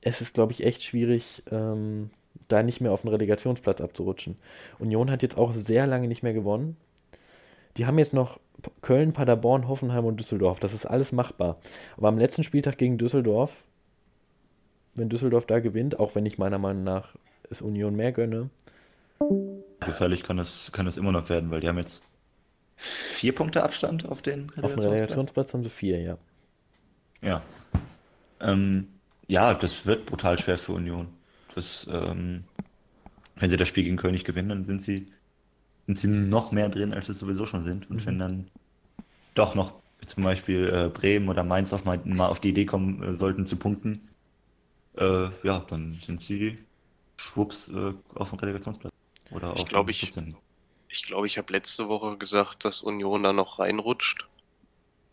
[0.00, 2.10] es ist, glaube ich, echt schwierig, ähm,
[2.48, 4.36] da nicht mehr auf den Relegationsplatz abzurutschen.
[4.78, 6.76] Union hat jetzt auch sehr lange nicht mehr gewonnen.
[7.76, 8.38] Die haben jetzt noch
[8.82, 10.60] Köln, Paderborn, Hoffenheim und Düsseldorf.
[10.60, 11.58] Das ist alles machbar.
[11.96, 13.64] Aber am letzten Spieltag gegen Düsseldorf,
[14.94, 17.16] wenn Düsseldorf da gewinnt, auch wenn ich meiner Meinung nach
[17.50, 18.50] es Union mehr gönne,
[19.80, 22.02] Gefährlich kann das, kann das immer noch werden, weil die haben jetzt
[22.76, 24.84] vier Punkte Abstand auf den auf dem Relegationsplatz.
[24.84, 26.18] Relegationsplatz haben sie vier, ja.
[27.22, 27.42] Ja.
[28.40, 28.88] Ähm,
[29.26, 31.08] ja, das wird brutal schwer für Union.
[31.54, 32.44] Das, ähm,
[33.36, 35.10] wenn sie das Spiel gegen Köln nicht gewinnen, dann sind sie,
[35.86, 37.88] sind sie noch mehr drin, als sie sowieso schon sind.
[37.90, 38.50] Und wenn dann
[39.34, 39.74] doch noch
[40.04, 43.46] zum Beispiel äh, Bremen oder Mainz auf mal, mal auf die Idee kommen äh, sollten
[43.46, 44.08] zu punkten,
[44.96, 46.58] äh, ja, dann sind sie
[47.16, 48.92] schwupps äh, auf dem Relegationsplatz.
[49.30, 50.36] Oder Ich auf glaub, dem ich- 14..
[50.88, 54.26] Ich glaube, ich habe letzte Woche gesagt, dass Union da noch reinrutscht.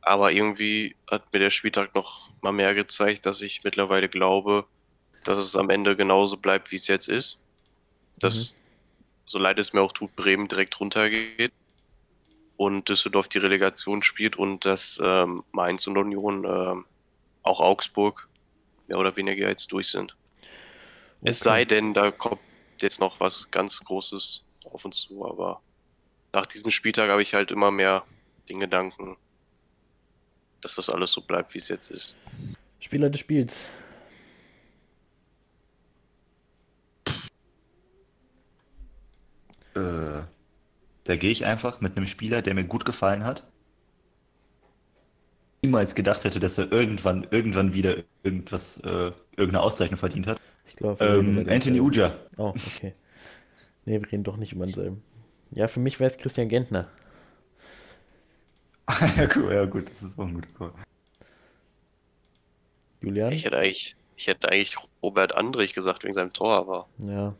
[0.01, 4.65] Aber irgendwie hat mir der Spieltag noch mal mehr gezeigt, dass ich mittlerweile glaube,
[5.23, 7.39] dass es am Ende genauso bleibt, wie es jetzt ist.
[8.19, 8.61] Dass,
[9.25, 11.53] so leid es mir auch tut, Bremen direkt runtergeht
[12.57, 16.85] und Düsseldorf die Relegation spielt und dass ähm, Mainz und Union, ähm,
[17.41, 18.27] auch Augsburg,
[18.87, 20.15] mehr oder weniger jetzt durch sind.
[21.21, 21.49] Es Okay.
[21.49, 22.41] sei denn, da kommt
[22.79, 25.61] jetzt noch was ganz Großes auf uns zu, aber
[26.33, 28.03] nach diesem Spieltag habe ich halt immer mehr
[28.49, 29.17] den Gedanken,
[30.61, 32.17] dass das alles so bleibt, wie es jetzt ist.
[32.79, 33.67] Spieler des Spiels.
[39.75, 40.23] Äh,
[41.05, 43.45] da gehe ich einfach mit einem Spieler, der mir gut gefallen hat.
[45.63, 50.39] Niemals gedacht hätte, dass er irgendwann, irgendwann wieder irgendwas, äh, irgendeine Auszeichnung verdient hat.
[50.67, 52.13] Ich glaube, ähm, Anthony Uja.
[52.37, 52.93] Oh, okay.
[53.85, 55.03] Nee, wir reden doch nicht über denselben.
[55.51, 56.87] Ja, für mich wäre es Christian Gentner.
[59.17, 60.73] ja, cool, ja, gut, das ist auch ein guter Call.
[63.01, 63.31] Julian?
[63.33, 66.87] Ich hätte eigentlich, ich hätte eigentlich Robert Andrich gesagt wegen seinem Tor, aber.
[66.99, 67.35] Ja.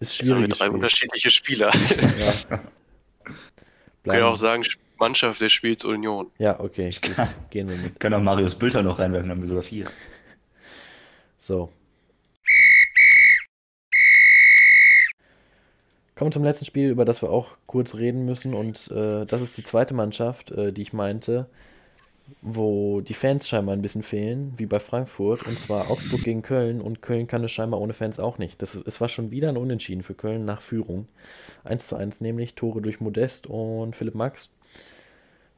[0.00, 0.28] Ist schwierig.
[0.28, 0.74] Jetzt haben wir drei Spiel.
[0.74, 1.72] unterschiedliche Spieler.
[2.50, 2.60] Ja.
[4.04, 4.64] Ich kann auch sagen,
[4.98, 6.30] Mannschaft des Spiels Union.
[6.38, 6.90] Ja, okay.
[6.90, 7.14] Gut.
[7.50, 8.00] Gehen wir mit.
[8.00, 9.86] Können auch Marius Bülter noch reinwerfen, dann haben wir sogar vier.
[11.36, 11.70] So.
[16.14, 18.54] Kommen wir zum letzten Spiel, über das wir auch kurz reden müssen.
[18.54, 21.48] Und äh, das ist die zweite Mannschaft, äh, die ich meinte,
[22.42, 25.46] wo die Fans scheinbar ein bisschen fehlen, wie bei Frankfurt.
[25.46, 26.80] Und zwar Augsburg gegen Köln.
[26.80, 28.62] Und Köln kann es scheinbar ohne Fans auch nicht.
[28.62, 31.08] Das, es war schon wieder ein Unentschieden für Köln nach Führung.
[31.64, 34.50] 1 zu 1 nämlich, Tore durch Modest und Philipp Max.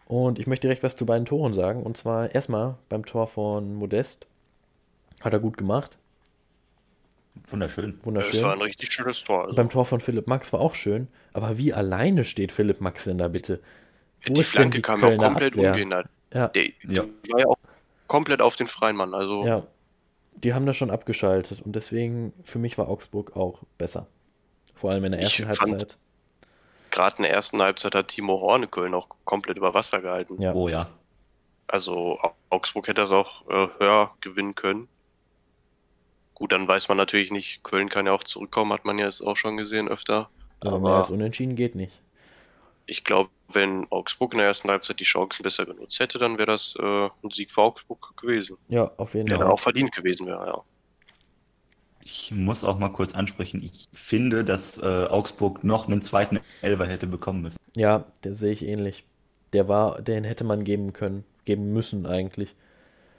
[0.06, 1.82] Und ich möchte direkt was zu beiden Toren sagen.
[1.82, 4.26] Und zwar erstmal beim Tor von Modest.
[5.20, 5.98] Hat er gut gemacht.
[7.48, 7.98] Wunderschön.
[8.02, 8.32] Wunderschön.
[8.32, 9.42] Das war ein richtig schönes Tor.
[9.42, 9.54] Also.
[9.54, 11.08] Beim Tor von Philipp Max war auch schön.
[11.32, 13.60] Aber wie alleine steht Philipp Max denn da bitte?
[14.26, 15.70] Wo die Flanke die kam auch komplett Abwehr?
[15.70, 16.08] ungehindert.
[16.32, 16.48] Ja.
[16.48, 17.04] Der, ja.
[17.30, 17.58] war ja auch
[18.06, 19.14] komplett auf den freien Mann.
[19.14, 19.44] Also.
[19.44, 19.66] Ja.
[20.34, 21.60] Die haben das schon abgeschaltet.
[21.62, 24.06] Und deswegen, für mich war Augsburg auch besser.
[24.74, 25.98] Vor allem in der ersten ich Halbzeit.
[26.90, 30.40] Gerade in der ersten Halbzeit hat Timo Horne Köln auch komplett über Wasser gehalten.
[30.40, 30.54] Ja.
[30.54, 30.88] Oh ja.
[31.68, 32.18] Also
[32.48, 34.88] Augsburg hätte das auch äh, höher gewinnen können.
[36.34, 39.20] Gut, dann weiß man natürlich nicht, Köln kann ja auch zurückkommen, hat man ja jetzt
[39.20, 40.30] auch schon gesehen öfter.
[40.60, 42.00] Aber, aber mehr als unentschieden geht nicht.
[42.90, 46.46] Ich glaube, wenn Augsburg in der ersten Halbzeit die Chancen besser genutzt hätte, dann wäre
[46.46, 46.82] das äh,
[47.22, 48.56] ein Sieg für Augsburg gewesen.
[48.68, 49.38] Ja, auf jeden Fall.
[49.38, 50.60] Der dann auch verdient gewesen wäre, ja.
[52.02, 56.86] Ich muss auch mal kurz ansprechen, ich finde, dass äh, Augsburg noch einen zweiten Elfer
[56.86, 57.58] hätte bekommen müssen.
[57.76, 59.04] Ja, der sehe ich ähnlich.
[59.52, 62.56] Der war, den hätte man geben können, geben müssen eigentlich.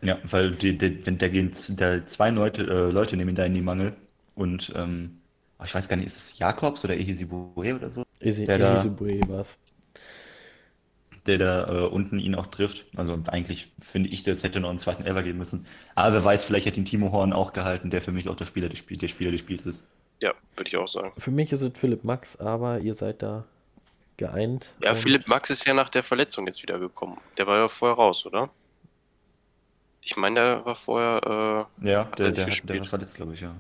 [0.02, 3.54] Ja, weil die, die, wenn da gehen da zwei Leute, äh, Leute nehmen da in
[3.54, 3.96] die Mangel
[4.36, 5.22] und ähm,
[5.60, 8.04] oh, ich weiß gar nicht, ist es Jakobs oder Ehisibue oder so?
[8.20, 9.58] Der Ehisibue war es.
[11.28, 12.86] Der da äh, unten ihn auch trifft.
[12.96, 15.66] Also eigentlich finde ich, das hätte noch einen zweiten Ever geben müssen.
[15.94, 18.46] Aber wer weiß, vielleicht hätte ihn Timo Horn auch gehalten, der für mich auch der
[18.46, 19.86] Spieler des, Spiel, der Spieler des Spiels ist.
[20.20, 21.14] Ja, würde ich auch sagen.
[21.18, 23.46] Für mich ist es Philipp Max, aber ihr seid da
[24.18, 24.74] geeint.
[24.84, 27.18] Ja, Philipp Max ist ja nach der Verletzung jetzt wieder gekommen.
[27.38, 28.50] Der war ja vorher raus, oder?
[30.02, 31.68] Ich meine, der war vorher.
[31.82, 33.56] Äh, ja, der, der, hat, der war verletzt, glaube ich, ja.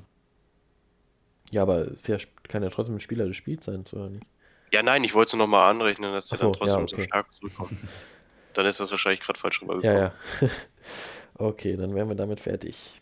[1.51, 2.17] Ja, aber ist ja,
[2.47, 4.25] kann ja trotzdem ein Spieler des Spiels sein, oder nicht?
[4.71, 6.95] Ja, nein, ich wollte es nochmal anrechnen, dass er so, dann trotzdem ja, okay.
[6.95, 7.71] so stark zurückkommt.
[8.53, 9.97] dann ist das wahrscheinlich gerade falsch rübergekommen.
[9.97, 10.49] Ja, ja.
[11.35, 12.93] okay, dann wären wir damit fertig.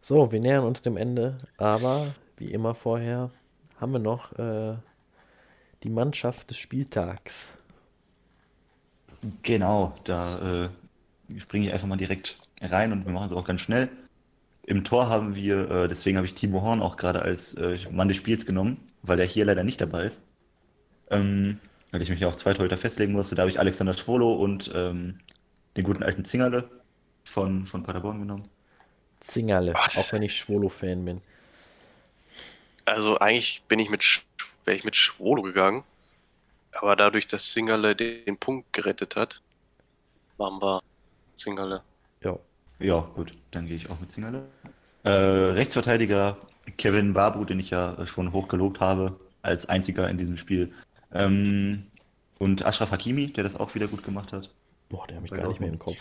[0.00, 3.30] So, wir nähern uns dem Ende, aber wie immer vorher
[3.78, 4.76] haben wir noch äh,
[5.82, 7.52] die Mannschaft des Spieltags.
[9.42, 10.68] Genau, da äh,
[11.38, 13.90] springe ich einfach mal direkt rein und wir machen es auch ganz schnell.
[14.68, 18.08] Im Tor haben wir, äh, deswegen habe ich Timo Horn auch gerade als äh, Mann
[18.08, 20.22] des Spiels genommen, weil der hier leider nicht dabei ist.
[21.10, 21.58] Ähm,
[21.90, 23.34] weil ich mich ja auch zwei Torhüter festlegen musste.
[23.34, 25.20] Da habe ich Alexander Schwolo und ähm,
[25.74, 26.68] den guten alten Zingerle
[27.24, 28.46] von, von Paderborn genommen.
[29.20, 31.22] Zingerle, auch wenn ich Schwolo-Fan bin.
[32.84, 34.04] Also eigentlich bin ich mit,
[34.66, 35.82] wäre ich mit Schwolo gegangen.
[36.72, 39.40] Aber dadurch, dass Zingerle den Punkt gerettet hat,
[40.36, 40.82] machen wir
[41.32, 41.80] Zingerle.
[42.22, 42.38] Ja.
[42.80, 44.46] Ja, gut, dann gehe ich auch mit Zingerle.
[45.04, 46.36] Äh, Rechtsverteidiger
[46.76, 50.72] Kevin Babu, den ich ja schon hochgelobt habe, als einziger in diesem Spiel.
[51.12, 51.84] Ähm,
[52.38, 54.50] und Ashraf Hakimi, der das auch wieder gut gemacht hat.
[54.88, 55.96] Boah, der habe ich gar nicht mehr im Kopf.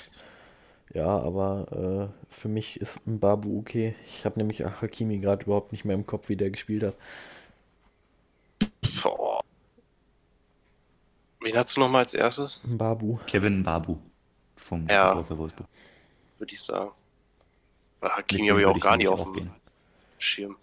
[0.93, 3.95] Ja, aber äh, für mich ist ein Babu okay.
[4.05, 6.95] Ich habe nämlich Hakimi gerade überhaupt nicht mehr im Kopf, wie der gespielt hat.
[9.03, 9.41] Boah.
[11.41, 12.61] Wen hast du nochmal als erstes?
[12.65, 13.19] Babu.
[13.27, 13.97] Kevin Babu
[14.55, 15.67] vom ja, Wolfsburg.
[16.37, 16.91] Würde ich sagen.
[17.99, 19.49] Weil Hakimi habe ich auch gar nicht auf dem
[20.17, 20.57] Schirm.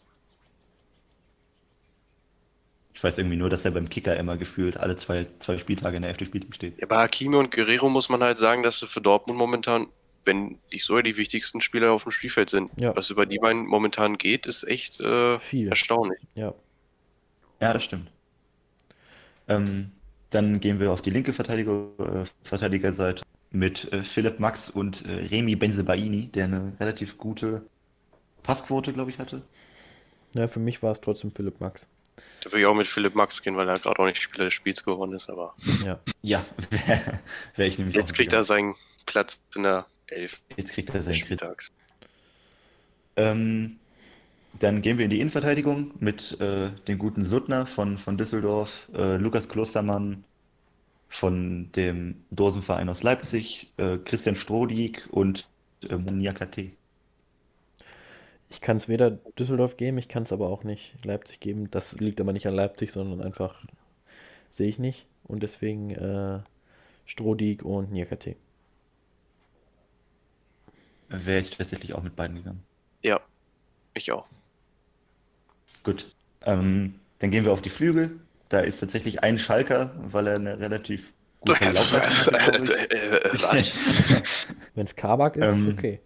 [2.94, 6.02] Ich weiß irgendwie nur, dass er beim Kicker immer gefühlt alle zwei, zwei Spieltage in
[6.02, 6.80] der elfte Spielteam steht.
[6.80, 9.88] Ja, bei Hakimi und Guerrero muss man halt sagen, dass sie für Dortmund momentan,
[10.24, 12.70] wenn nicht sogar die wichtigsten Spieler auf dem Spielfeld sind.
[12.80, 12.96] Ja.
[12.96, 15.68] Was über die man momentan geht, ist echt äh, Viel.
[15.68, 16.20] erstaunlich.
[16.34, 16.54] Ja.
[17.60, 18.10] Ja, das stimmt.
[19.48, 19.90] Ähm,
[20.30, 23.22] dann gehen wir auf die linke Verteidiger, äh, Verteidigerseite
[23.54, 27.64] mit äh, Philipp Max und äh, Remy Benzebaini, der eine relativ gute
[28.42, 29.42] Passquote, glaube ich, hatte.
[30.34, 31.86] Ja, für mich war es trotzdem Philipp Max.
[32.42, 34.54] Da würde ich auch mit Philipp Max gehen, weil er gerade auch nicht Spieler des
[34.54, 35.54] Spiels geworden ist, aber.
[35.84, 36.00] Ja.
[36.22, 36.44] Ja,
[37.56, 38.74] wäre ich nämlich Jetzt kriegt er seinen
[39.06, 40.40] Platz in der Elf.
[40.56, 41.14] Jetzt kriegt er seinen.
[41.14, 41.72] Spieltags.
[43.16, 43.78] Ähm,
[44.60, 49.16] dann gehen wir in die Innenverteidigung mit äh, dem guten Suttner von, von Düsseldorf, äh,
[49.16, 50.24] Lukas Klostermann
[51.14, 55.48] von dem Dosenverein aus Leipzig, äh, Christian Strodig und
[55.88, 56.72] äh, Muniakate.
[58.50, 61.70] Ich kann es weder Düsseldorf geben, ich kann es aber auch nicht Leipzig geben.
[61.70, 63.64] Das liegt aber nicht an Leipzig, sondern einfach
[64.50, 65.06] sehe ich nicht.
[65.22, 66.40] Und deswegen äh,
[67.06, 68.34] Strodig und Niakate.
[71.08, 72.64] Wäre ich tatsächlich auch mit beiden gegangen.
[73.04, 73.20] Ja,
[73.94, 74.28] ich auch.
[75.84, 76.12] Gut.
[76.42, 78.18] Ähm, dann gehen wir auf die Flügel.
[78.54, 82.64] Da ist tatsächlich ein Schalker, weil er eine relativ gute Laufleistung hat.
[83.32, 83.74] glaub ich.
[84.74, 86.00] Wenn es Kabak ist, Ähm, okay.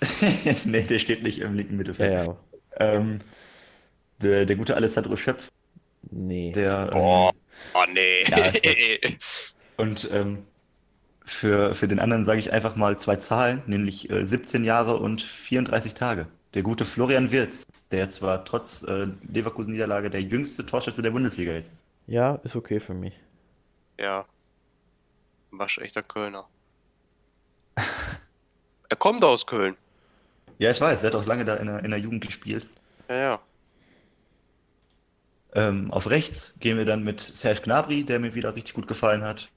[0.64, 2.12] nee, der steht nicht im linken Ja, Mittelfeld.
[2.12, 2.38] ja.
[2.78, 3.18] Ähm,
[4.22, 5.48] der, der gute Alessandro Schöpf,
[6.10, 6.52] Nee.
[6.52, 7.32] der ähm, Boah.
[7.74, 8.24] Oh nee.
[8.28, 8.52] Ja,
[9.76, 10.46] Und ähm,
[11.24, 15.22] für, für den anderen sage ich einfach mal zwei Zahlen, nämlich äh, 17 Jahre und
[15.22, 16.28] 34 Tage.
[16.54, 21.72] Der gute Florian Wirz, der zwar trotz äh, Leverkusen-Niederlage der jüngste Torschütze der Bundesliga jetzt
[21.72, 21.84] ist.
[22.06, 23.14] Ja, ist okay für mich.
[23.98, 24.24] ja.
[25.52, 26.46] Waschechter Kölner.
[28.88, 29.76] er kommt aus Köln.
[30.58, 32.68] Ja, ich weiß, er hat auch lange da in der, in der Jugend gespielt.
[33.08, 33.40] Ja, ja.
[35.54, 39.24] Ähm, auf rechts gehen wir dann mit Serge Gnabry, der mir wieder richtig gut gefallen
[39.24, 39.48] hat.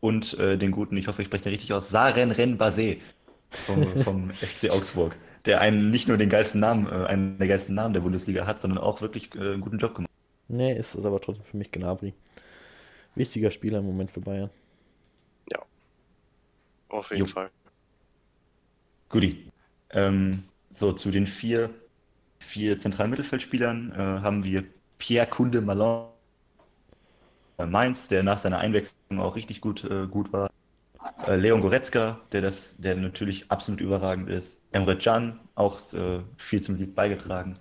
[0.00, 2.98] Und äh, den guten, ich hoffe, ich spreche den richtig aus, Saren Renbase
[3.50, 5.16] vom, vom FC Augsburg,
[5.46, 8.60] der einen nicht nur den geilsten Namen, äh, einen der geilsten Namen der Bundesliga hat,
[8.60, 10.10] sondern auch wirklich äh, einen guten Job gemacht.
[10.48, 12.14] Nee, ist es aber trotzdem für mich Gnabry.
[13.14, 14.50] Wichtiger Spieler im Moment für Bayern.
[16.94, 17.32] Auf jeden Jo.
[17.32, 17.50] Fall.
[19.08, 19.48] Guti.
[19.90, 21.70] Ähm, so, zu den vier,
[22.38, 24.64] vier zentralen Mittelfeldspielern äh, haben wir
[24.98, 26.08] Pierre Kunde Malon
[27.58, 30.50] äh, Mainz, der nach seiner Einwechslung auch richtig gut, äh, gut war.
[31.26, 34.62] Äh, Leon Goretzka, der, das, der natürlich absolut überragend ist.
[34.72, 37.58] Emre Can, auch äh, viel zum Sieg beigetragen.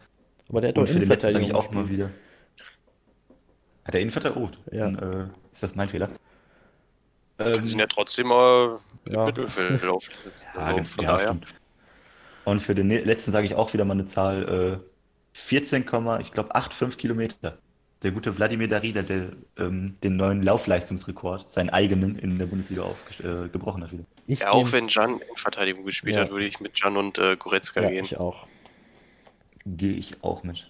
[0.50, 2.10] Aber der hat doch Und für den letzten sage ich Innenverteidigung auch mal wieder.
[3.86, 4.42] Hat der Innenverteidiger?
[4.42, 4.90] Oh, Ja.
[4.90, 6.10] dann äh, ist das mein Fehler.
[7.38, 9.26] Wir Ähm, sind ja trotzdem mal im Ja.
[9.26, 9.84] Mittelfeld.
[9.90, 10.08] Auf,
[10.56, 11.28] Ja, also von ja, daher.
[11.28, 11.48] stimmt.
[12.46, 14.90] Und für den ne- letzten sage ich auch wieder mal eine Zahl, äh,
[15.34, 15.86] 14,
[16.22, 17.58] ich glaube 8,5 Kilometer.
[18.04, 23.46] Der gute Wladimir Darida, der ähm, den neuen Laufleistungsrekord, seinen eigenen in der Bundesliga aufgebrochen
[23.46, 24.04] äh, gebrochen hat wieder.
[24.28, 26.24] Ich Ja, auch wenn Jan in Verteidigung gespielt Ja.
[26.24, 28.04] hat, würde ich mit Jan und äh, Goretzka ja, gehen.
[28.04, 28.46] ich auch.
[29.66, 30.70] Gehe ich auch mit.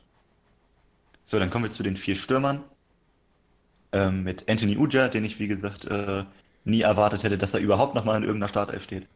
[1.24, 2.64] So, dann kommen wir zu den vier Stürmern.
[3.92, 6.26] Ähm, mit Anthony Uja, den ich, wie gesagt, äh,
[6.66, 9.08] nie erwartet hätte, dass er überhaupt nochmal in irgendeiner Startelf steht.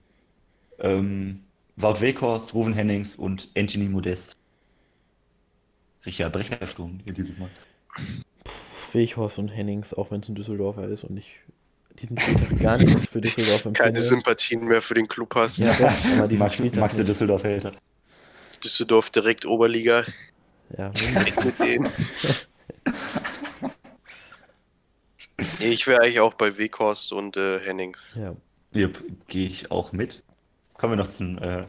[0.80, 1.44] Ähm,
[1.76, 4.36] Wout Weghorst, Ruven Hennings und Anthony Modest.
[6.00, 7.50] Sicher Brechersturm hier dieses Mal.
[8.94, 11.40] Weghorst und Hennings, auch wenn es ein Düsseldorfer ist und ich
[12.02, 14.02] diesen Spieltag gar nichts für Düsseldorf Keine empfinde.
[14.02, 15.58] Sympathien mehr für den Club hast.
[15.58, 15.74] Ja,
[16.18, 17.06] aber diesen Max, Spieltag Max der.
[17.06, 17.72] Düsseldorf Hater.
[18.64, 20.04] Düsseldorf direkt Oberliga.
[20.78, 20.92] Ja,
[21.44, 21.90] mit denen.
[25.60, 28.00] Nee, ich wäre eigentlich auch bei Weghorst und äh, Hennings.
[28.16, 28.36] ja.
[28.74, 30.24] Jupp, gehe ich auch mit.
[30.74, 31.66] Kommen wir noch zum, äh,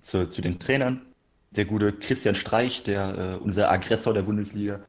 [0.00, 1.04] zu, zu den Trainern.
[1.50, 4.80] Der gute Christian Streich, der äh, unser Aggressor der Bundesliga.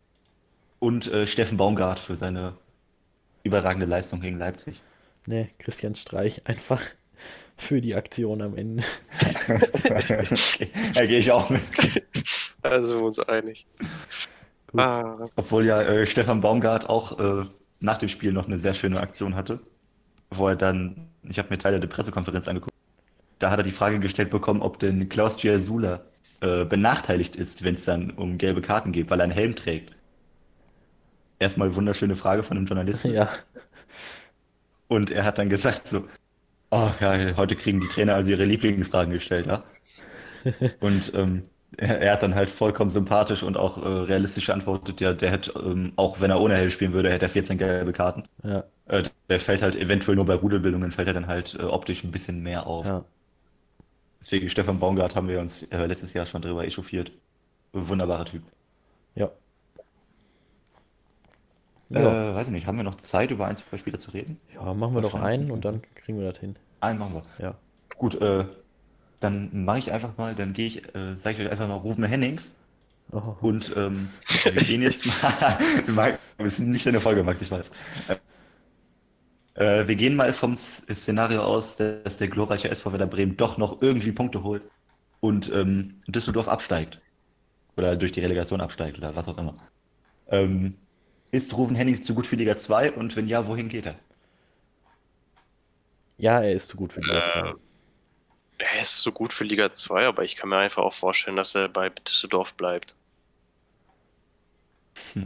[0.85, 2.53] Und äh, Steffen Baumgart für seine
[3.41, 4.79] überragende Leistung gegen Leipzig.
[5.25, 6.79] Nee, Christian Streich einfach
[7.57, 8.83] für die Aktion am Ende.
[9.49, 11.63] okay, da gehe ich auch mit.
[12.61, 13.65] Da sind wir uns einig.
[14.67, 14.79] Gut.
[14.79, 17.45] Ah, Obwohl ja äh, Stefan Baumgart auch äh,
[17.79, 19.61] nach dem Spiel noch eine sehr schöne Aktion hatte,
[20.29, 22.75] wo er dann, ich habe mir Teile der Pressekonferenz angeguckt,
[23.39, 26.01] da hat er die Frage gestellt bekommen, ob denn Klaus Giasula
[26.41, 29.94] äh, benachteiligt ist, wenn es dann um gelbe Karten geht, weil er einen Helm trägt.
[31.39, 33.13] Erstmal wunderschöne Frage von einem Journalisten.
[33.13, 33.29] Ja,
[34.87, 36.05] Und er hat dann gesagt so,
[36.71, 39.63] oh ja, heute kriegen die Trainer also ihre Lieblingsfragen gestellt, ja.
[40.79, 41.43] Und ähm,
[41.77, 45.51] er, er hat dann halt vollkommen sympathisch und auch äh, realistisch geantwortet, ja, der hätte,
[45.59, 48.23] ähm, auch wenn er ohne Helm spielen würde, hätte er 14 gelbe Karten.
[48.43, 52.03] ja, Äh, der fällt halt eventuell nur bei Rudelbildungen, fällt er dann halt äh, optisch
[52.03, 52.87] ein bisschen mehr auf.
[52.87, 53.03] ja.
[54.19, 57.11] Deswegen Stefan Baumgart haben wir uns äh, letztes Jahr schon drüber echauffiert.
[57.73, 58.43] Wunderbarer Typ.
[59.15, 59.31] Ja.
[61.89, 64.39] Ja, Äh, weiß ich nicht, haben wir noch Zeit, über ein, zwei Spieler zu reden?
[64.53, 65.41] ja machen wir doch wahrscheinlich.
[65.41, 66.55] einen und dann kriegen wir das hin.
[66.79, 67.23] Einen machen wir.
[67.45, 67.55] Ja.
[67.97, 68.45] Gut, äh,
[69.19, 72.03] dann mache ich einfach mal, dann gehe ich, äh, sage ich euch einfach mal Ruben
[72.03, 72.55] Hennings.
[73.11, 74.09] Oh, Und ähm,
[74.43, 75.57] wir gehen jetzt mal.
[75.87, 77.71] Max, wir sind nicht in der Folge, Max, ich weiß.
[79.53, 83.57] Äh, wir gehen mal vom S- Szenario aus, dass der glorreiche SV Werder Bremen doch
[83.57, 84.63] noch irgendwie Punkte holt
[85.19, 87.01] und ähm, Düsseldorf absteigt.
[87.77, 89.57] oder durch die Relegation absteigt oder was auch immer.
[90.29, 90.75] Ähm,
[91.35, 93.95] ist Ruven Hennings zu gut für Liga 2 und wenn ja, wohin geht er?
[96.17, 97.39] Ja, er ist zu gut für Liga 2.
[97.39, 97.53] Äh,
[98.57, 101.55] er ist so gut für Liga 2, aber ich kann mir einfach auch vorstellen, dass
[101.55, 102.95] er bei Düsseldorf bleibt.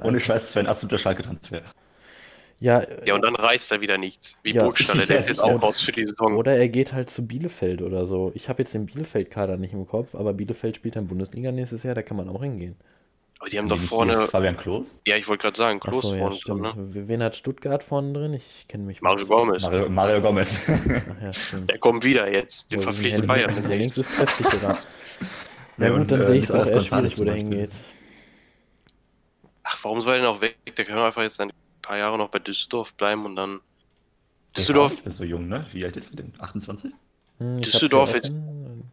[0.02, 1.62] Ohne Scheiß, das wäre ein absoluter Schalke-Transfer.
[2.60, 4.38] Ja, Ja, und dann reißt er wieder nichts.
[4.44, 4.64] Wie Ja.
[4.64, 6.36] Burgstaller, der ist jetzt auch raus für die Saison.
[6.36, 8.32] oder er geht halt zu Bielefeld oder so.
[8.36, 11.96] Ich habe jetzt den Bielefeld-Kader nicht im Kopf, aber Bielefeld spielt dann Bundesliga nächstes Jahr,
[11.96, 12.76] da kann man auch hingehen.
[13.42, 14.28] Aber die haben doch vorne.
[14.28, 14.96] Fabian Klos?
[15.08, 16.66] Ja, ich wollte gerade sagen, Klos ja, vorne stimmt.
[16.66, 17.08] drin, ne?
[17.08, 18.34] Wen hat Stuttgart vorne drin?
[18.34, 19.62] Ich kenne mich Mario Gomez.
[19.64, 20.68] Mario, Mario Gomez.
[21.22, 21.60] Ja.
[21.62, 22.72] Der kommt wieder jetzt.
[22.72, 23.50] Den So, verpflichtet Bayern.
[23.50, 23.98] Henning demnächst.
[23.98, 24.78] ist kräftig sogar.
[25.78, 27.72] Ja Ja, gut, dann äh, sehe ich es auch eher schwierig, wo der hingeht.
[29.64, 30.58] Ach, warum soll er denn auch weg?
[30.76, 33.52] Der kann doch einfach jetzt ein paar Jahre noch bei Düsseldorf bleiben und dann.
[33.52, 33.60] Der
[34.50, 35.66] ist Düsseldorf, nicht mehr so jung, ne?
[35.72, 36.34] Wie alt ist er denn?
[36.40, 36.92] 28?
[37.38, 38.92] Hm, ich Düsseldorf jetzt- offen.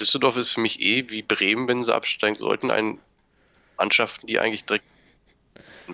[0.00, 2.98] Düsseldorf ist für mich eh wie Bremen, wenn sie absteigen sollten, ein
[3.78, 4.84] Mannschaften, die eigentlich direkt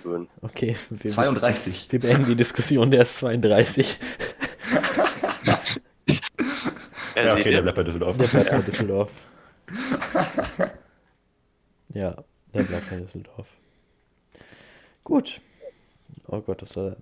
[0.03, 0.29] würden.
[0.41, 1.89] Okay, wir, 32.
[1.91, 3.99] wir beenden die Diskussion, der ist 32.
[7.15, 8.17] Ja, okay, der bleibt bei Düsseldorf.
[8.17, 9.13] Der bleibt bei Düsseldorf.
[11.95, 12.17] Ja,
[12.55, 13.49] der bleibt bei Düsseldorf.
[15.05, 15.41] Gut.
[16.29, 16.97] Oh Gott, das war.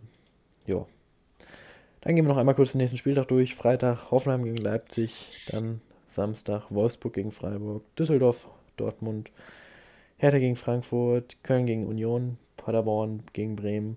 [0.67, 0.87] Jo.
[2.01, 3.55] Dann gehen wir noch einmal kurz den nächsten Spieltag durch.
[3.55, 9.31] Freitag Hoffenheim gegen Leipzig, dann Samstag Wolfsburg gegen Freiburg, Düsseldorf, Dortmund,
[10.21, 13.97] Hertha gegen Frankfurt, Köln gegen Union, Paderborn gegen Bremen,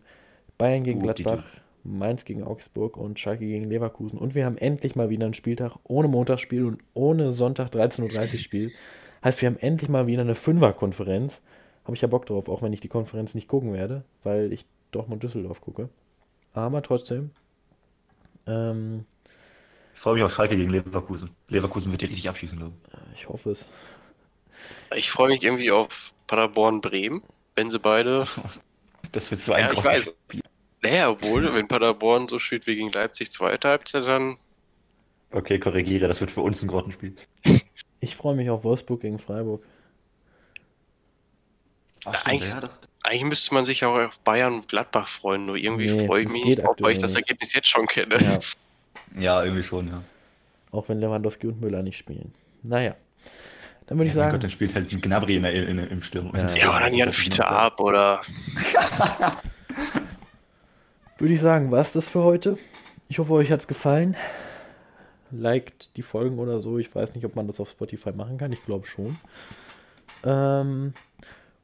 [0.58, 1.44] Bayern gegen Gut, Gladbach,
[1.84, 4.18] Mainz gegen Augsburg und Schalke gegen Leverkusen.
[4.18, 8.04] Und wir haben endlich mal wieder einen Spieltag ohne Montagsspiel und ohne Sonntag 13.30
[8.34, 8.72] Uhr Spiel.
[9.22, 11.42] Heißt, wir haben endlich mal wieder eine Fünfer-Konferenz.
[11.84, 14.66] Habe ich ja Bock drauf, auch wenn ich die Konferenz nicht gucken werde, weil ich
[14.92, 15.90] Dortmund-Düsseldorf gucke.
[16.54, 17.32] Aber trotzdem.
[18.48, 19.04] Ähm,
[19.94, 21.32] Ich freue mich auf Schalke gegen Leverkusen.
[21.50, 22.74] Leverkusen wird die richtig abschießen, glaube
[23.14, 23.20] ich.
[23.24, 23.70] ich hoffe es.
[24.96, 27.22] Ich freue mich irgendwie auf Paderborn-Bremen,
[27.56, 28.26] wenn sie beide.
[29.12, 30.16] Das wird so ein Ja, ich weiß.
[30.26, 30.42] Spiel.
[30.82, 34.38] Naja, obwohl, wenn Paderborn so spielt wie gegen Leipzig zweite Halbzeit, dann.
[35.30, 37.16] Okay, korrigiere, das wird für uns ein Grottenspiel.
[38.00, 39.64] Ich freue mich auf Wolfsburg gegen Freiburg.
[42.06, 42.60] Ach, eigentlich- ja.
[43.06, 46.30] Eigentlich müsste man sich auch auf Bayern und Gladbach freuen, nur irgendwie Nee, freue ich
[46.30, 47.16] mich nicht drauf, weil ich das.
[47.16, 48.18] Ergebnis jetzt schon kenne.
[48.22, 48.40] Ja,
[49.20, 50.02] Ja, irgendwie schon, ja.
[50.72, 52.34] auch wenn Lewandowski und Müller nicht spielen.
[52.64, 52.96] Naja.
[53.88, 55.78] Dann würde ich Ja, mein sagen, Gott, dann spielt halt ein Gnabry in der, in,
[55.78, 56.32] im Sturm.
[56.36, 56.48] Ja.
[56.56, 58.22] Ja, oder Jan Fiete ab oder.
[61.18, 62.58] würde ich sagen, war es das für heute.
[63.10, 64.16] Ich hoffe, euch hat es gefallen.
[65.32, 66.78] Liked die Folgen oder so.
[66.78, 68.52] Ich weiß nicht, ob man das auf Spotify machen kann.
[68.52, 69.18] Ich glaube schon.
[70.24, 70.94] Ähm,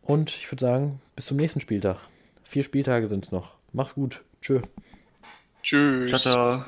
[0.01, 1.97] und ich würde sagen, bis zum nächsten Spieltag.
[2.43, 3.51] Vier Spieltage sind es noch.
[3.73, 4.23] Macht's gut.
[4.41, 4.61] Tschö.
[5.61, 6.09] Tschüss.
[6.09, 6.65] Ciao, ciao.